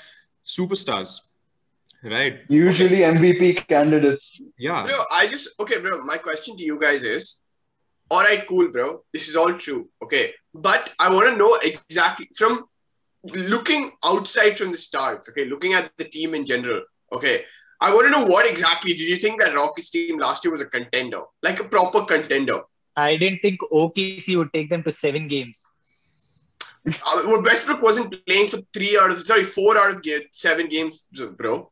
superstars. 0.46 1.20
Right. 2.02 2.40
Usually 2.48 2.98
MVP 2.98 3.66
candidates. 3.68 4.40
Yeah. 4.58 4.84
Bro, 4.84 5.02
I 5.12 5.26
just 5.26 5.48
okay, 5.60 5.78
bro. 5.78 6.02
My 6.02 6.16
question 6.16 6.56
to 6.56 6.64
you 6.64 6.78
guys 6.78 7.02
is, 7.02 7.40
all 8.10 8.22
right, 8.22 8.46
cool, 8.48 8.68
bro. 8.68 9.04
This 9.12 9.28
is 9.28 9.36
all 9.36 9.52
true, 9.54 9.88
okay. 10.02 10.32
But 10.54 10.90
I 10.98 11.12
want 11.12 11.26
to 11.26 11.36
know 11.36 11.56
exactly 11.56 12.28
from 12.36 12.64
looking 13.22 13.92
outside 14.02 14.56
from 14.56 14.72
the 14.72 14.78
stars, 14.78 15.28
okay, 15.28 15.44
looking 15.44 15.74
at 15.74 15.92
the 15.98 16.04
team 16.04 16.34
in 16.34 16.46
general, 16.46 16.82
okay. 17.12 17.44
I 17.82 17.94
want 17.94 18.06
to 18.06 18.10
know 18.10 18.24
what 18.24 18.46
exactly 18.46 18.92
did 18.92 19.08
you 19.08 19.16
think 19.16 19.40
that 19.40 19.54
Rockets 19.54 19.90
team 19.90 20.18
last 20.18 20.44
year 20.44 20.52
was 20.52 20.60
a 20.60 20.66
contender, 20.66 21.22
like 21.42 21.60
a 21.60 21.64
proper 21.64 22.04
contender? 22.04 22.60
I 22.96 23.16
didn't 23.16 23.38
think 23.38 23.60
OKC 23.72 24.36
would 24.36 24.52
take 24.52 24.68
them 24.68 24.82
to 24.82 24.92
seven 24.92 25.28
games. 25.28 25.62
Uh, 26.86 27.22
well, 27.26 27.42
Westbrook 27.42 27.82
wasn't 27.82 28.14
playing 28.26 28.48
for 28.48 28.58
three 28.72 28.98
out 28.98 29.10
of 29.10 29.26
sorry 29.26 29.44
four 29.44 29.78
out 29.78 29.90
of 29.90 30.02
ga- 30.02 30.26
seven 30.32 30.68
games, 30.68 31.06
bro. 31.36 31.70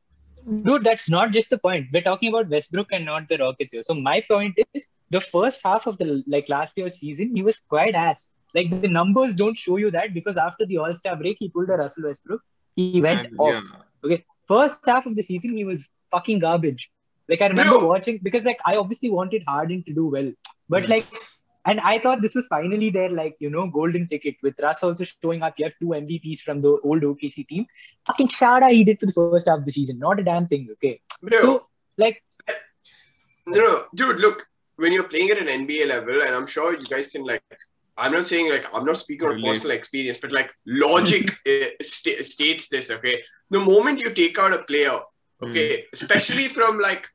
Dude, 0.49 0.85
that's 0.85 1.09
not 1.11 1.31
just 1.33 1.50
the 1.50 1.59
point. 1.59 1.88
We're 1.93 2.02
talking 2.02 2.31
about 2.31 2.49
Westbrook 2.49 2.93
and 2.93 3.05
not 3.05 3.28
the 3.28 3.37
Rockets 3.38 3.73
here. 3.73 3.83
So 3.83 3.95
my 3.95 4.23
point 4.31 4.59
is 4.75 4.87
the 5.11 5.21
first 5.21 5.61
half 5.64 5.87
of 5.87 5.99
the 5.99 6.23
like 6.26 6.49
last 6.49 6.78
year's 6.78 6.99
season, 6.99 7.35
he 7.37 7.43
was 7.43 7.61
quite 7.69 7.95
ass. 7.95 8.31
Like 8.55 8.71
the 8.81 8.88
numbers 8.88 9.35
don't 9.35 9.57
show 9.57 9.76
you 9.76 9.90
that 9.90 10.14
because 10.14 10.37
after 10.38 10.64
the 10.64 10.78
All-Star 10.78 11.17
break, 11.17 11.37
he 11.38 11.49
pulled 11.50 11.69
a 11.69 11.76
Russell 11.76 12.05
Westbrook. 12.05 12.40
He 12.76 13.00
went 13.02 13.26
And, 13.26 13.37
off. 13.38 13.73
yeah. 14.05 14.17
First 14.47 14.78
half 14.87 15.05
of 15.05 15.17
the 15.17 15.23
season, 15.23 15.52
he 15.55 15.64
was 15.64 15.88
fucking 16.11 16.38
garbage. 16.38 16.90
Like 17.28 17.43
I 17.43 17.49
remember 17.49 17.87
watching 17.87 18.19
because 18.23 18.45
like 18.45 18.59
I 18.64 18.76
obviously 18.76 19.11
wanted 19.11 19.43
Harden 19.47 19.83
to 19.85 19.93
do 19.93 20.07
well, 20.07 20.33
but 20.69 20.85
Hmm. 20.85 20.90
like, 20.93 21.07
and 21.67 21.81
I 21.81 21.99
thought 21.99 22.23
this 22.23 22.35
was 22.35 22.47
finally 22.47 22.91
their 22.91 23.11
like 23.11 23.37
you 23.41 23.50
know 23.50 23.67
golden 23.67 24.09
ticket 24.09 24.37
with 24.43 24.59
Russ 24.61 24.83
also 24.83 25.05
showing 25.05 25.43
up. 25.43 25.55
You 25.59 25.67
have 25.67 25.75
two 25.81 25.88
MVPs 25.88 26.41
from 26.41 26.61
the 26.61 26.79
old 26.83 27.03
OKC 27.03 27.47
team. 27.47 27.67
Fucking 28.07 28.29
Shada 28.29 28.71
he 28.71 28.85
did 28.85 29.00
for 29.00 29.07
the 29.07 29.12
first 29.12 29.49
half 29.49 29.59
of 29.59 29.65
the 29.65 29.73
season, 29.73 29.99
not 29.99 30.21
a 30.21 30.25
damn 30.25 30.47
thing. 30.47 30.69
Okay, 30.73 31.00
Bro, 31.23 31.38
so 31.41 31.67
like 31.97 32.23
no, 33.49 33.62
no, 33.62 33.85
dude, 33.95 34.21
look, 34.21 34.47
when 34.77 34.93
you're 34.93 35.05
playing 35.05 35.31
at 35.31 35.38
an 35.38 35.47
NBA 35.47 35.88
level, 35.88 36.23
and 36.23 36.35
I'm 36.35 36.47
sure 36.47 36.79
you 36.79 36.87
guys 36.87 37.09
can 37.09 37.25
like, 37.25 37.43
I'm 37.97 38.12
not 38.12 38.27
saying 38.27 38.50
like 38.50 38.67
I'm 38.73 38.85
not 38.85 38.97
speaking 38.97 39.27
on 39.27 39.35
Relate. 39.35 39.49
personal 39.49 39.77
experience, 39.77 40.19
but 40.21 40.33
like 40.33 40.53
logic 40.67 41.33
uh, 41.47 41.67
sta- 41.83 42.23
states 42.23 42.69
this. 42.69 42.91
Okay, 42.91 43.23
the 43.50 43.61
moment 43.61 44.00
you 44.00 44.12
take 44.12 44.38
out 44.38 44.53
a 44.53 44.62
player, 44.62 45.00
okay, 45.43 45.85
especially 45.93 46.49
from 46.49 46.79
like 46.79 47.09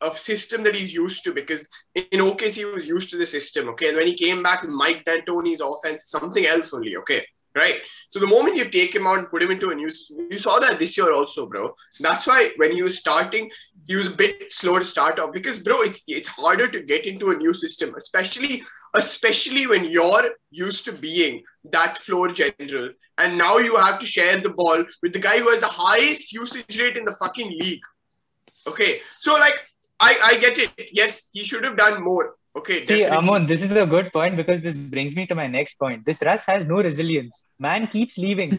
a 0.00 0.16
system 0.16 0.62
that 0.64 0.76
he's 0.76 0.94
used 0.94 1.24
to, 1.24 1.32
because 1.32 1.68
in 1.94 2.20
OKC 2.20 2.52
he 2.52 2.64
was 2.64 2.86
used 2.86 3.10
to 3.10 3.18
the 3.18 3.26
system. 3.26 3.68
Okay, 3.70 3.88
and 3.88 3.96
when 3.96 4.06
he 4.06 4.14
came 4.14 4.42
back 4.42 4.66
Mike 4.66 5.04
D'Antoni's 5.04 5.60
offense, 5.60 6.04
something 6.06 6.46
else 6.46 6.72
only. 6.72 6.96
Okay. 6.96 7.24
Right. 7.52 7.78
So 8.10 8.20
the 8.20 8.28
moment 8.28 8.54
you 8.54 8.70
take 8.70 8.94
him 8.94 9.08
out 9.08 9.18
and 9.18 9.28
put 9.28 9.42
him 9.42 9.50
into 9.50 9.70
a 9.70 9.74
new, 9.74 9.90
you 10.30 10.38
saw 10.38 10.60
that 10.60 10.78
this 10.78 10.96
year 10.96 11.12
also, 11.12 11.46
bro. 11.46 11.74
That's 11.98 12.24
why 12.24 12.50
when 12.58 12.70
he 12.70 12.80
was 12.80 12.96
starting, 12.96 13.50
he 13.90 13.96
was 13.96 14.06
a 14.06 14.10
bit 14.22 14.54
slow 14.54 14.78
to 14.78 14.84
start 14.84 15.18
off 15.18 15.32
because 15.32 15.58
bro 15.58 15.80
it's 15.82 16.02
it's 16.06 16.28
harder 16.28 16.68
to 16.74 16.80
get 16.90 17.06
into 17.06 17.30
a 17.30 17.36
new 17.36 17.52
system 17.52 17.94
especially 17.96 18.62
especially 18.94 19.66
when 19.66 19.84
you're 19.84 20.28
used 20.50 20.84
to 20.84 20.92
being 20.92 21.42
that 21.64 21.98
floor 21.98 22.28
general 22.40 22.90
and 23.18 23.36
now 23.36 23.58
you 23.58 23.74
have 23.76 23.98
to 23.98 24.06
share 24.06 24.36
the 24.40 24.54
ball 24.60 24.84
with 25.02 25.12
the 25.12 25.24
guy 25.28 25.38
who 25.38 25.50
has 25.50 25.60
the 25.60 25.74
highest 25.86 26.32
usage 26.32 26.78
rate 26.80 26.96
in 26.96 27.04
the 27.04 27.16
fucking 27.22 27.50
league 27.62 27.82
okay 28.68 29.00
so 29.18 29.32
like 29.32 29.58
i 30.08 30.12
i 30.30 30.36
get 30.44 30.58
it 30.64 30.70
yes 31.00 31.28
he 31.32 31.44
should 31.50 31.64
have 31.68 31.76
done 31.76 31.96
more 32.02 32.24
okay 32.58 32.78
see 32.84 32.98
definitely. 33.00 33.16
Amon, 33.18 33.46
this 33.46 33.62
is 33.66 33.72
a 33.82 33.86
good 33.94 34.12
point 34.12 34.36
because 34.40 34.60
this 34.66 34.74
brings 34.94 35.14
me 35.18 35.24
to 35.30 35.34
my 35.40 35.46
next 35.46 35.74
point. 35.82 36.04
This 36.04 36.20
Russ 36.28 36.44
has 36.52 36.66
no 36.70 36.78
resilience. 36.86 37.44
Man 37.66 37.86
keeps 37.92 38.18
leaving. 38.24 38.58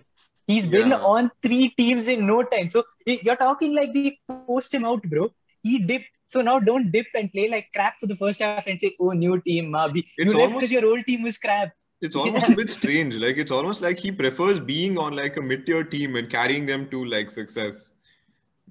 He's 0.51 0.65
been 0.75 0.89
Yeah. 0.93 1.09
on 1.15 1.29
three 1.45 1.65
teams 1.81 2.07
in 2.13 2.25
no 2.29 2.37
time. 2.53 2.69
So 2.75 2.83
you're 3.05 3.35
talking 3.41 3.75
like 3.79 3.91
they 3.97 4.05
forced 4.47 4.73
him 4.77 4.85
out, 4.91 5.03
bro. 5.13 5.27
He 5.67 5.73
dipped. 5.91 6.07
So 6.33 6.41
now 6.49 6.55
don't 6.69 6.89
dip 6.95 7.07
and 7.21 7.29
play 7.33 7.49
like 7.55 7.67
crap 7.75 7.99
for 7.99 8.07
the 8.13 8.15
first 8.23 8.39
half 8.47 8.65
and 8.73 8.79
say, 8.83 8.91
"Oh, 8.99 9.11
new 9.25 9.35
team, 9.49 9.69
Mabi." 9.77 10.03
You 10.05 10.25
It's 10.25 10.33
left 10.33 10.39
almost- 10.45 10.55
because 10.61 10.71
your 10.77 10.85
old 10.91 11.05
team 11.11 11.23
was 11.29 11.37
crap. 11.47 11.73
It's 12.09 12.15
almost 12.15 12.47
a 12.53 12.55
bit 12.61 12.71
strange. 12.79 13.15
Like 13.25 13.37
it's 13.45 13.51
almost 13.59 13.81
like 13.87 13.99
he 13.99 14.11
prefers 14.23 14.59
being 14.73 14.97
on 15.07 15.17
like 15.23 15.35
a 15.41 15.41
mid-tier 15.53 15.83
team 15.95 16.15
and 16.21 16.29
carrying 16.39 16.65
them 16.75 16.87
to 16.95 17.03
like 17.15 17.29
success. 17.39 17.91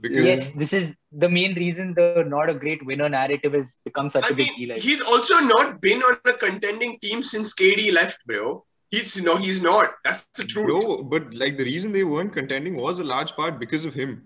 Because 0.00 0.24
Yes, 0.24 0.50
this 0.52 0.72
is 0.72 0.94
the 1.12 1.28
main 1.28 1.54
reason 1.54 1.92
the 1.94 2.24
not 2.26 2.48
a 2.48 2.54
great 2.54 2.84
winner 2.84 3.08
narrative 3.08 3.52
has 3.52 3.78
become 3.84 4.08
such 4.08 4.24
I 4.24 4.28
a 4.30 4.34
big 4.34 4.54
deal. 4.56 4.76
He's 4.76 5.00
also 5.00 5.40
not 5.40 5.80
been 5.80 6.02
on 6.02 6.18
a 6.24 6.32
contending 6.32 6.98
team 7.00 7.22
since 7.22 7.54
KD 7.54 7.92
left, 7.92 8.24
bro. 8.26 8.64
He's 8.90 9.22
no, 9.22 9.36
he's 9.36 9.62
not. 9.62 9.94
That's 10.04 10.26
the 10.34 10.44
truth. 10.44 10.66
bro, 10.66 11.02
but 11.02 11.34
like 11.34 11.56
the 11.56 11.64
reason 11.64 11.92
they 11.92 12.04
weren't 12.04 12.32
contending 12.32 12.76
was 12.76 12.98
a 12.98 13.04
large 13.04 13.36
part 13.36 13.60
because 13.60 13.84
of 13.84 13.94
him. 13.94 14.22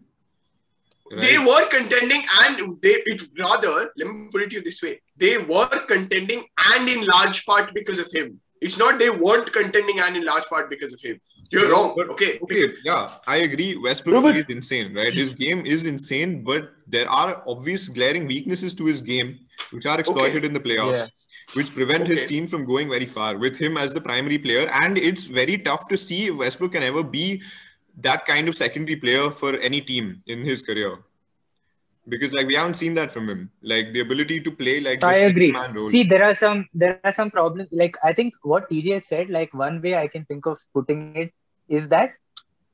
They 1.21 1.39
were 1.39 1.67
contending 1.67 2.23
and 2.43 2.81
they 2.81 2.95
it 3.07 3.23
rather, 3.39 3.91
let 3.97 4.09
me 4.09 4.29
put 4.33 4.43
it 4.43 4.51
to 4.51 4.57
you 4.57 4.63
this 4.63 4.81
way. 4.83 5.01
They 5.17 5.37
were 5.39 5.69
contending 5.87 6.47
and 6.73 6.89
in 6.89 7.07
large 7.07 7.45
part 7.45 7.75
because 7.75 7.99
of 7.99 8.11
him. 8.11 8.41
It's 8.61 8.79
not 8.79 8.99
they 8.99 9.11
weren't 9.11 9.53
contending 9.53 10.01
and 10.01 10.17
in 10.17 10.25
large 10.25 10.47
part 10.47 10.71
because 10.71 10.95
of 10.95 11.01
him. 11.01 11.21
You're 11.55 11.71
wrong. 11.73 11.93
But- 11.97 12.09
okay. 12.15 12.39
Okay, 12.43 12.65
yeah, 12.85 13.03
I 13.27 13.37
agree. 13.49 13.77
Westbrook 13.77 14.15
No, 14.15 14.23
but- 14.23 14.37
is 14.37 14.45
insane, 14.57 14.95
right? 14.95 15.13
His 15.23 15.33
game 15.33 15.65
is 15.65 15.85
insane, 15.85 16.43
but 16.45 16.71
there 16.87 17.09
are 17.11 17.43
obvious 17.47 17.89
glaring 17.89 18.27
weaknesses 18.27 18.75
to 18.75 18.87
his 18.93 19.01
game 19.03 19.39
which 19.71 19.87
are 19.87 19.99
exploited 19.99 20.45
in 20.45 20.53
the 20.53 20.61
playoffs, 20.61 20.99
Yeah. 20.99 21.07
which 21.55 21.75
prevent 21.75 22.07
his 22.07 22.25
team 22.27 22.47
from 22.47 22.65
going 22.65 22.89
very 22.97 23.07
far 23.07 23.37
with 23.47 23.57
him 23.57 23.77
as 23.77 23.95
the 23.95 24.01
primary 24.01 24.39
player. 24.39 24.69
And 24.83 24.99
it's 24.99 25.25
very 25.25 25.59
tough 25.59 25.89
to 25.89 25.97
see 25.97 26.27
if 26.27 26.37
Westbrook 26.45 26.73
can 26.73 26.83
ever 26.83 27.03
be 27.03 27.43
that 28.09 28.27
kind 28.27 28.49
of 28.49 28.57
secondary 28.57 28.97
player 28.97 29.31
for 29.31 29.57
any 29.71 29.81
team 29.81 30.23
in 30.27 30.43
his 30.53 30.63
career. 30.63 30.95
Because 32.07 32.33
like 32.35 32.47
we 32.47 32.55
haven't 32.55 32.75
seen 32.75 32.95
that 32.95 33.11
from 33.13 33.31
him, 33.31 33.51
like 33.63 33.93
the 33.95 34.01
ability 34.01 34.41
to 34.41 34.51
play 34.53 34.79
like 34.81 35.03
I 35.03 35.15
agree. 35.29 35.53
man 35.53 35.73
role. 35.73 35.87
See, 35.87 36.03
there 36.03 36.23
are 36.25 36.35
some 36.35 36.69
there 36.75 37.01
are 37.03 37.15
some 37.15 37.31
problems. 37.31 37.69
Like 37.73 37.97
I 38.05 38.13
think 38.13 38.35
what 38.43 38.69
TJ 38.69 38.93
has 38.95 39.07
said, 39.07 39.31
like 39.31 39.55
one 39.55 39.81
way 39.81 39.95
I 39.97 40.09
can 40.09 40.27
think 40.27 40.45
of 40.45 40.59
putting 40.75 41.17
it 41.17 41.33
is 41.69 41.89
that 41.89 42.13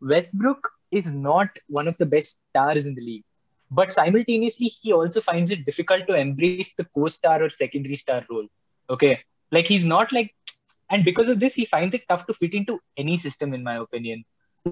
Westbrook 0.01 0.69
is 0.91 1.11
not 1.13 1.49
one 1.69 1.87
of 1.89 1.97
the 1.99 2.07
best 2.07 2.39
stars 2.51 2.87
in 2.87 2.95
the 2.95 3.01
league, 3.01 3.25
but 3.71 3.93
simultaneously 3.93 4.67
he 4.67 4.93
also 4.93 5.21
finds 5.21 5.51
it 5.51 5.65
difficult 5.65 6.07
to 6.09 6.15
embrace 6.15 6.73
the 6.75 6.85
co-star 6.95 7.43
or 7.43 7.51
secondary 7.51 7.97
star 7.97 8.25
role. 8.31 8.47
Okay, 8.89 9.21
like 9.53 9.67
he's 9.67 9.85
not 9.85 10.13
like, 10.13 10.35
and 10.91 11.05
because 11.05 11.29
of 11.29 11.39
this, 11.39 11.55
he 11.55 11.65
finds 11.65 11.95
it 11.95 12.03
tough 12.09 12.27
to 12.27 12.35
fit 12.35 12.55
into 12.55 12.81
any 12.97 13.17
system, 13.17 13.55
in 13.55 13.63
my 13.63 13.77
opinion. 13.77 14.25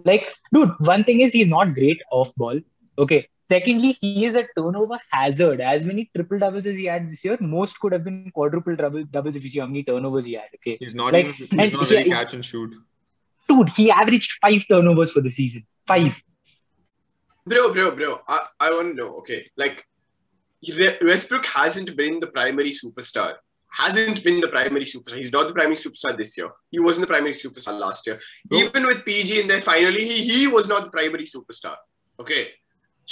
Like, 0.04 0.26
dude, 0.52 0.72
one 0.80 1.04
thing 1.04 1.20
is 1.20 1.32
he's 1.32 1.48
not 1.48 1.74
great 1.74 2.00
off 2.10 2.34
ball. 2.34 2.58
Okay. 2.98 3.28
Secondly, 3.48 3.92
he 3.92 4.26
is 4.26 4.36
a 4.36 4.46
turnover 4.58 4.98
hazard. 5.10 5.62
As 5.62 5.82
many 5.82 6.10
triple 6.14 6.38
doubles 6.38 6.66
as 6.66 6.76
he 6.76 6.84
had 6.84 7.08
this 7.08 7.24
year, 7.24 7.38
most 7.40 7.80
could 7.80 7.92
have 7.92 8.04
been 8.04 8.30
quadruple 8.34 8.76
double 8.76 9.04
doubles 9.04 9.36
if 9.36 9.42
you 9.44 9.48
see 9.48 9.60
how 9.60 9.66
many 9.66 9.82
turnovers 9.84 10.26
he 10.26 10.34
had. 10.34 10.48
Okay. 10.56 10.76
He's 10.80 10.94
not 10.94 11.14
Like, 11.14 11.26
even 11.40 11.58
he's 11.58 11.72
not 11.72 11.86
he- 11.88 11.94
very 11.94 12.10
catch 12.10 12.34
and 12.34 12.44
shoot. 12.44 12.74
Dude, 13.58 13.68
he 13.70 13.90
averaged 13.90 14.38
five 14.40 14.62
turnovers 14.68 15.10
for 15.12 15.20
the 15.20 15.30
season. 15.30 15.66
Five. 15.86 16.22
Bro, 17.46 17.72
bro, 17.72 17.90
bro. 17.96 18.20
I, 18.28 18.46
I 18.60 18.70
want 18.70 18.90
to 18.90 18.94
know, 18.94 19.16
okay. 19.18 19.50
Like 19.56 19.84
Westbrook 21.02 21.46
hasn't 21.46 21.96
been 21.96 22.20
the 22.20 22.26
primary 22.26 22.72
superstar. 22.72 23.34
Hasn't 23.70 24.24
been 24.24 24.40
the 24.40 24.48
primary 24.48 24.84
superstar. 24.84 25.16
He's 25.16 25.32
not 25.32 25.48
the 25.48 25.54
primary 25.54 25.76
superstar 25.76 26.16
this 26.16 26.36
year. 26.36 26.50
He 26.70 26.78
wasn't 26.78 27.06
the 27.06 27.12
primary 27.12 27.34
superstar 27.34 27.78
last 27.78 28.06
year. 28.06 28.20
Even 28.52 28.86
with 28.86 29.04
PG 29.04 29.40
in 29.40 29.48
there, 29.48 29.60
finally, 29.60 30.04
he, 30.04 30.28
he 30.28 30.46
was 30.46 30.66
not 30.68 30.84
the 30.84 30.90
primary 30.90 31.24
superstar. 31.24 31.76
Okay. 32.18 32.48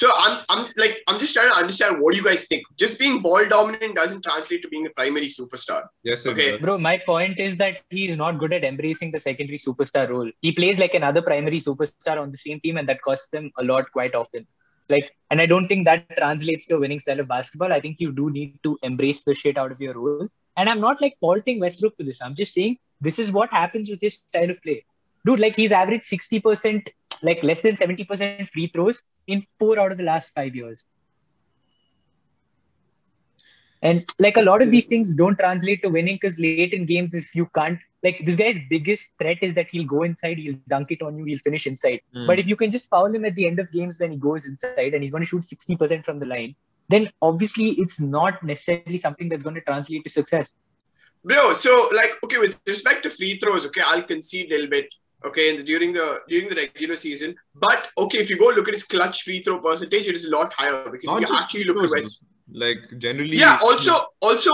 So 0.01 0.11
I'm 0.15 0.45
I'm 0.51 0.67
like 0.77 0.97
I'm 1.09 1.19
just 1.19 1.33
trying 1.35 1.49
to 1.49 1.57
understand 1.57 2.01
what 2.01 2.15
you 2.17 2.23
guys 2.23 2.47
think. 2.47 2.65
Just 2.83 2.99
being 2.99 3.21
ball 3.27 3.47
dominant 3.53 3.95
doesn't 3.97 4.23
translate 4.25 4.61
to 4.65 4.69
being 4.69 4.87
a 4.87 4.91
primary 4.91 5.29
superstar. 5.29 5.85
Yes, 6.03 6.27
it 6.27 6.33
Okay. 6.33 6.51
does. 6.51 6.61
Bro, 6.61 6.79
my 6.87 6.99
point 7.07 7.39
is 7.41 7.57
that 7.63 7.81
he 7.89 8.07
is 8.07 8.19
not 8.19 8.39
good 8.43 8.53
at 8.53 8.63
embracing 8.63 9.11
the 9.11 9.19
secondary 9.19 9.59
superstar 9.59 10.09
role. 10.11 10.31
He 10.43 10.53
plays 10.53 10.79
like 10.79 10.93
another 10.93 11.23
primary 11.23 11.61
superstar 11.61 12.19
on 12.25 12.31
the 12.31 12.37
same 12.37 12.61
team, 12.61 12.77
and 12.77 12.87
that 12.91 13.01
costs 13.01 13.29
them 13.29 13.51
a 13.57 13.65
lot 13.65 13.91
quite 13.93 14.15
often. 14.15 14.47
Like, 14.91 15.07
and 15.31 15.41
I 15.41 15.47
don't 15.47 15.67
think 15.67 15.87
that 15.87 16.05
translates 16.19 16.67
to 16.67 16.77
a 16.77 16.81
winning 16.81 16.99
style 16.99 17.21
of 17.21 17.29
basketball. 17.29 17.73
I 17.73 17.81
think 17.81 17.97
you 17.99 18.13
do 18.13 18.29
need 18.31 18.59
to 18.65 18.79
embrace 18.83 19.23
the 19.23 19.35
shit 19.35 19.57
out 19.57 19.73
of 19.73 19.81
your 19.81 19.95
role. 19.95 20.29
And 20.59 20.69
I'm 20.69 20.81
not 20.81 21.01
like 21.01 21.17
faulting 21.23 21.59
Westbrook 21.59 21.97
for 21.97 22.03
this. 22.03 22.21
I'm 22.21 22.35
just 22.35 22.53
saying 22.53 22.77
this 23.01 23.19
is 23.19 23.33
what 23.33 23.51
happens 23.51 23.89
with 23.89 24.01
his 24.03 24.21
style 24.29 24.51
of 24.51 24.63
play. 24.63 24.85
Dude, 25.27 25.41
like 25.41 25.57
he's 25.57 25.73
averaged 25.73 26.05
60%, 26.05 26.89
like 27.23 27.43
less 27.43 27.61
than 27.61 27.77
70% 27.77 28.49
free 28.49 28.71
throws 28.73 29.03
in 29.27 29.45
four 29.59 29.79
out 29.79 29.91
of 29.91 29.99
the 29.99 30.05
last 30.05 30.31
five 30.35 30.55
years. 30.55 30.85
And 33.83 34.09
like 34.19 34.37
a 34.37 34.43
lot 34.43 34.63
of 34.63 34.71
these 34.71 34.87
things 34.87 35.13
don't 35.15 35.39
translate 35.39 35.83
to 35.83 35.89
winning 35.89 36.17
because 36.21 36.39
late 36.39 36.73
in 36.73 36.87
games, 36.87 37.13
if 37.13 37.35
you 37.35 37.47
can't, 37.55 37.79
like 38.03 38.25
this 38.25 38.37
guy's 38.37 38.59
biggest 38.71 39.13
threat 39.21 39.39
is 39.43 39.53
that 39.55 39.69
he'll 39.69 39.87
go 39.87 40.05
inside, 40.05 40.39
he'll 40.39 40.59
dunk 40.69 40.93
it 40.93 41.03
on 41.03 41.19
you, 41.19 41.25
he'll 41.25 41.39
finish 41.39 41.67
inside. 41.67 42.01
Mm. 42.15 42.27
But 42.27 42.39
if 42.39 42.47
you 42.47 42.57
can 42.57 42.71
just 42.71 42.89
foul 42.89 43.07
him 43.07 43.25
at 43.25 43.35
the 43.35 43.47
end 43.47 43.59
of 43.59 43.71
games 43.73 43.99
when 43.99 44.13
he 44.13 44.17
goes 44.17 44.47
inside 44.47 44.95
and 44.95 45.03
he's 45.03 45.11
going 45.11 45.23
to 45.23 45.29
shoot 45.29 45.43
60% 45.43 46.05
from 46.05 46.19
the 46.19 46.27
line, 46.27 46.55
then 46.89 47.11
obviously 47.21 47.71
it's 47.73 48.01
not 48.01 48.43
necessarily 48.43 48.99
something 48.99 49.29
that's 49.29 49.43
going 49.43 49.57
to 49.57 49.61
translate 49.61 50.05
to 50.05 50.11
success. 50.11 50.51
Bro, 51.25 51.55
so 51.55 51.91
like 51.93 52.13
okay, 52.25 52.39
with 52.39 52.61
respect 52.67 53.03
to 53.03 53.11
free 53.11 53.39
throws, 53.39 53.67
okay, 53.67 53.83
I'll 53.85 54.03
concede 54.03 54.53
a 54.53 54.55
little 54.55 54.71
bit. 54.71 54.87
Okay, 55.27 55.51
in 55.51 55.57
the, 55.59 55.65
during 55.65 55.93
the 55.93 56.21
during 56.29 56.49
the 56.49 56.55
regular 56.55 56.97
season, 56.97 57.35
but 57.55 57.89
okay, 57.99 58.19
if 58.19 58.31
you 58.31 58.39
go 58.39 58.49
look 58.57 58.69
at 58.69 58.75
his 58.75 58.85
clutch 58.85 59.23
free 59.25 59.43
throw 59.43 59.59
percentage, 59.61 60.07
it 60.07 60.17
is 60.17 60.27
a 60.27 60.31
lot 60.31 60.53
higher 60.53 60.89
because 60.91 61.05
Not 61.07 61.23
if 61.23 61.29
you 61.31 61.37
actually 61.37 61.65
look 61.65 61.79
at 61.85 61.89
throws, 61.91 62.03
West, 62.05 62.21
like 62.53 62.99
generally. 62.99 63.37
yeah. 63.37 63.59
Also, 63.63 63.95
also 64.23 64.53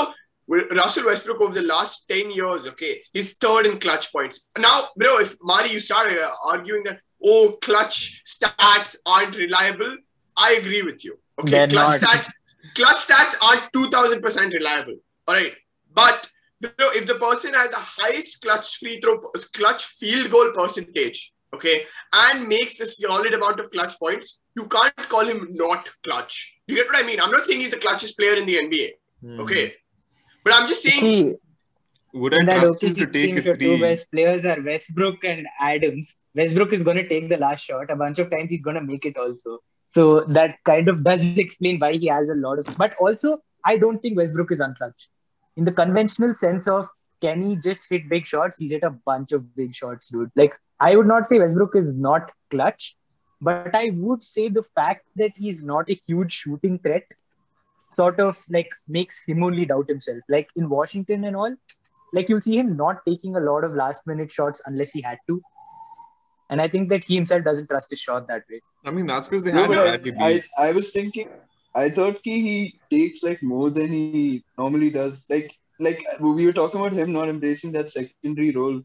Russell 0.49 1.07
Westbrook 1.07 1.41
over 1.41 1.55
the 1.55 1.63
last 1.63 2.09
ten 2.09 2.31
years, 2.31 2.67
okay, 2.67 3.01
he's 3.13 3.37
third 3.37 3.67
in 3.67 3.79
clutch 3.79 4.11
points. 4.13 4.47
Now, 4.59 4.89
bro, 4.97 5.19
if 5.19 5.37
Mari 5.43 5.71
you 5.73 5.81
start 5.81 6.13
uh, 6.13 6.31
arguing 6.47 6.85
that 6.85 7.01
oh 7.23 7.59
clutch 7.63 8.23
stats 8.25 8.97
aren't 9.07 9.37
reliable, 9.37 9.97
I 10.37 10.53
agree 10.61 10.83
with 10.83 11.05
you. 11.05 11.19
Okay, 11.41 11.51
They're 11.51 11.69
clutch 11.69 12.01
not. 12.03 12.11
stats 12.11 12.29
clutch 12.75 13.01
stats 13.09 13.35
aren't 13.45 13.73
two 13.73 13.89
thousand 13.91 14.23
percent 14.23 14.53
reliable. 14.55 14.95
All 15.29 15.35
right, 15.35 15.55
but 15.95 16.29
bro, 16.63 16.91
if 17.01 17.07
the 17.07 17.17
person 17.17 17.55
has 17.55 17.71
the 17.71 17.77
highest 17.79 18.41
clutch 18.41 18.79
free 18.79 19.01
throw, 19.01 19.19
clutch 19.59 19.85
field 20.01 20.31
goal 20.31 20.51
percentage, 20.53 21.33
okay, 21.55 21.85
and 22.15 22.49
makes 22.49 22.81
a 22.81 22.87
solid 22.87 23.35
amount 23.35 23.61
of 23.61 23.71
clutch 23.71 23.99
points, 23.99 24.41
you 24.57 24.67
can't 24.67 24.97
call 25.09 25.25
him 25.27 25.49
not 25.53 25.89
clutch. 26.03 26.59
You 26.67 26.77
get 26.77 26.87
what 26.87 26.97
I 26.97 27.07
mean? 27.07 27.21
I'm 27.21 27.31
not 27.31 27.47
saying 27.47 27.61
he's 27.61 27.71
the 27.71 27.77
clutchest 27.77 28.17
player 28.17 28.35
in 28.35 28.47
the 28.47 28.57
NBA, 28.57 28.89
Hmm. 29.23 29.41
okay, 29.41 29.75
but 30.45 30.55
I'm 30.55 30.67
just 30.67 30.83
saying, 30.83 31.01
See, 31.01 31.35
would 32.15 32.35
I 32.35 32.39
in 32.39 32.47
that 32.47 32.61
trust 32.65 32.83
him 32.83 32.95
to 32.95 33.07
take 33.07 33.13
team, 33.13 33.39
a 33.39 33.41
your 33.43 33.57
two 33.57 33.77
three? 33.77 33.81
best 33.81 34.11
players 34.11 34.45
are 34.45 34.61
Westbrook 34.61 35.25
and 35.25 35.47
Adams. 35.61 36.15
Westbrook 36.35 36.73
is 36.73 36.83
going 36.83 36.97
to 36.97 37.09
take 37.09 37.29
the 37.29 37.37
last 37.37 37.65
shot. 37.65 37.91
A 37.91 37.97
bunch 37.97 38.19
of 38.19 38.31
times 38.31 38.51
he's 38.51 38.63
going 38.63 38.77
to 38.77 38.83
make 38.83 39.05
it 39.05 39.17
also. 39.17 39.59
So 39.95 40.21
that 40.39 40.57
kind 40.65 40.89
of 40.89 41.05
does 41.05 41.23
explain 41.39 41.79
why 41.79 41.93
he 41.95 42.07
has 42.07 42.29
a 42.31 42.35
lot 42.35 42.59
of. 42.59 42.67
But 42.79 42.95
also, 42.99 43.39
I 43.65 43.77
don't 43.77 44.01
think 44.01 44.17
Westbrook 44.17 44.51
is 44.51 44.61
unclutch. 44.61 45.09
In 45.57 45.65
the 45.65 45.73
conventional 45.73 46.35
sense 46.35 46.67
of 46.67 46.89
can 47.21 47.43
he 47.43 47.57
just 47.57 47.89
hit 47.89 48.09
big 48.09 48.27
shots? 48.27 48.59
He's 48.59 48.71
hit 48.73 48.83
a 48.83 48.91
bunch 48.91 49.33
of 49.33 49.55
big 49.55 49.75
shots, 49.75 50.09
dude. 50.09 50.31
Like 50.35 50.55
I 50.81 50.97
would 50.97 51.07
not 51.07 51.27
say 51.27 51.39
Westbrook 51.39 51.77
is 51.77 51.89
not 51.89 52.33
clutch, 52.51 52.97
but 53.41 53.75
I 53.75 53.91
would 53.95 54.23
say 54.23 54.49
the 54.49 54.63
fact 54.75 55.07
that 55.17 55.33
he's 55.37 55.63
not 55.63 55.89
a 55.91 56.01
huge 56.07 56.33
shooting 56.33 56.79
threat 56.79 57.05
sort 57.95 58.19
of 58.21 58.43
like 58.49 58.71
makes 58.89 59.23
him 59.25 59.43
only 59.43 59.67
doubt 59.67 59.89
himself. 59.89 60.19
Like 60.29 60.49
in 60.57 60.69
Washington 60.69 61.25
and 61.25 61.37
all, 61.37 61.55
like 62.13 62.29
you'll 62.29 62.41
see 62.41 62.59
him 62.59 62.77
not 62.77 63.05
taking 63.07 63.37
a 63.37 63.41
lot 63.41 63.65
of 63.65 63.73
last 63.73 64.07
minute 64.07 64.33
shots 64.33 64.63
unless 64.67 64.91
he 64.91 65.01
had 65.01 65.19
to. 65.29 65.41
And 66.51 66.61
I 66.61 66.69
think 66.69 66.89
that 66.91 67.05
he 67.05 67.15
himself 67.15 67.45
doesn't 67.45 67.69
trust 67.69 67.91
his 67.91 68.01
shot 68.01 68.29
that 68.29 68.45
way. 68.51 68.61
I 68.85 68.91
mean, 68.91 69.07
that's 69.07 69.29
because 69.29 69.43
they 69.43 69.53
No, 69.53 69.71
had 69.71 70.03
but 70.03 70.21
I, 70.21 70.43
I, 70.59 70.69
I 70.69 70.73
was 70.73 70.91
thinking, 70.91 71.29
I 71.75 71.91
thought 71.91 72.21
he, 72.23 72.41
he 72.41 72.81
takes 72.91 73.23
like 73.23 73.43
more 73.43 73.71
than 73.71 73.93
he 73.93 74.45
normally 74.59 74.91
does. 74.91 75.25
Like, 75.31 75.55
like 75.79 76.05
we 76.21 76.47
were 76.47 76.53
talking 76.53 76.81
about 76.81 76.93
him 76.93 77.13
not 77.13 77.29
embracing 77.29 77.73
that 77.73 77.91
secondary 77.91 78.51
role. 78.53 78.83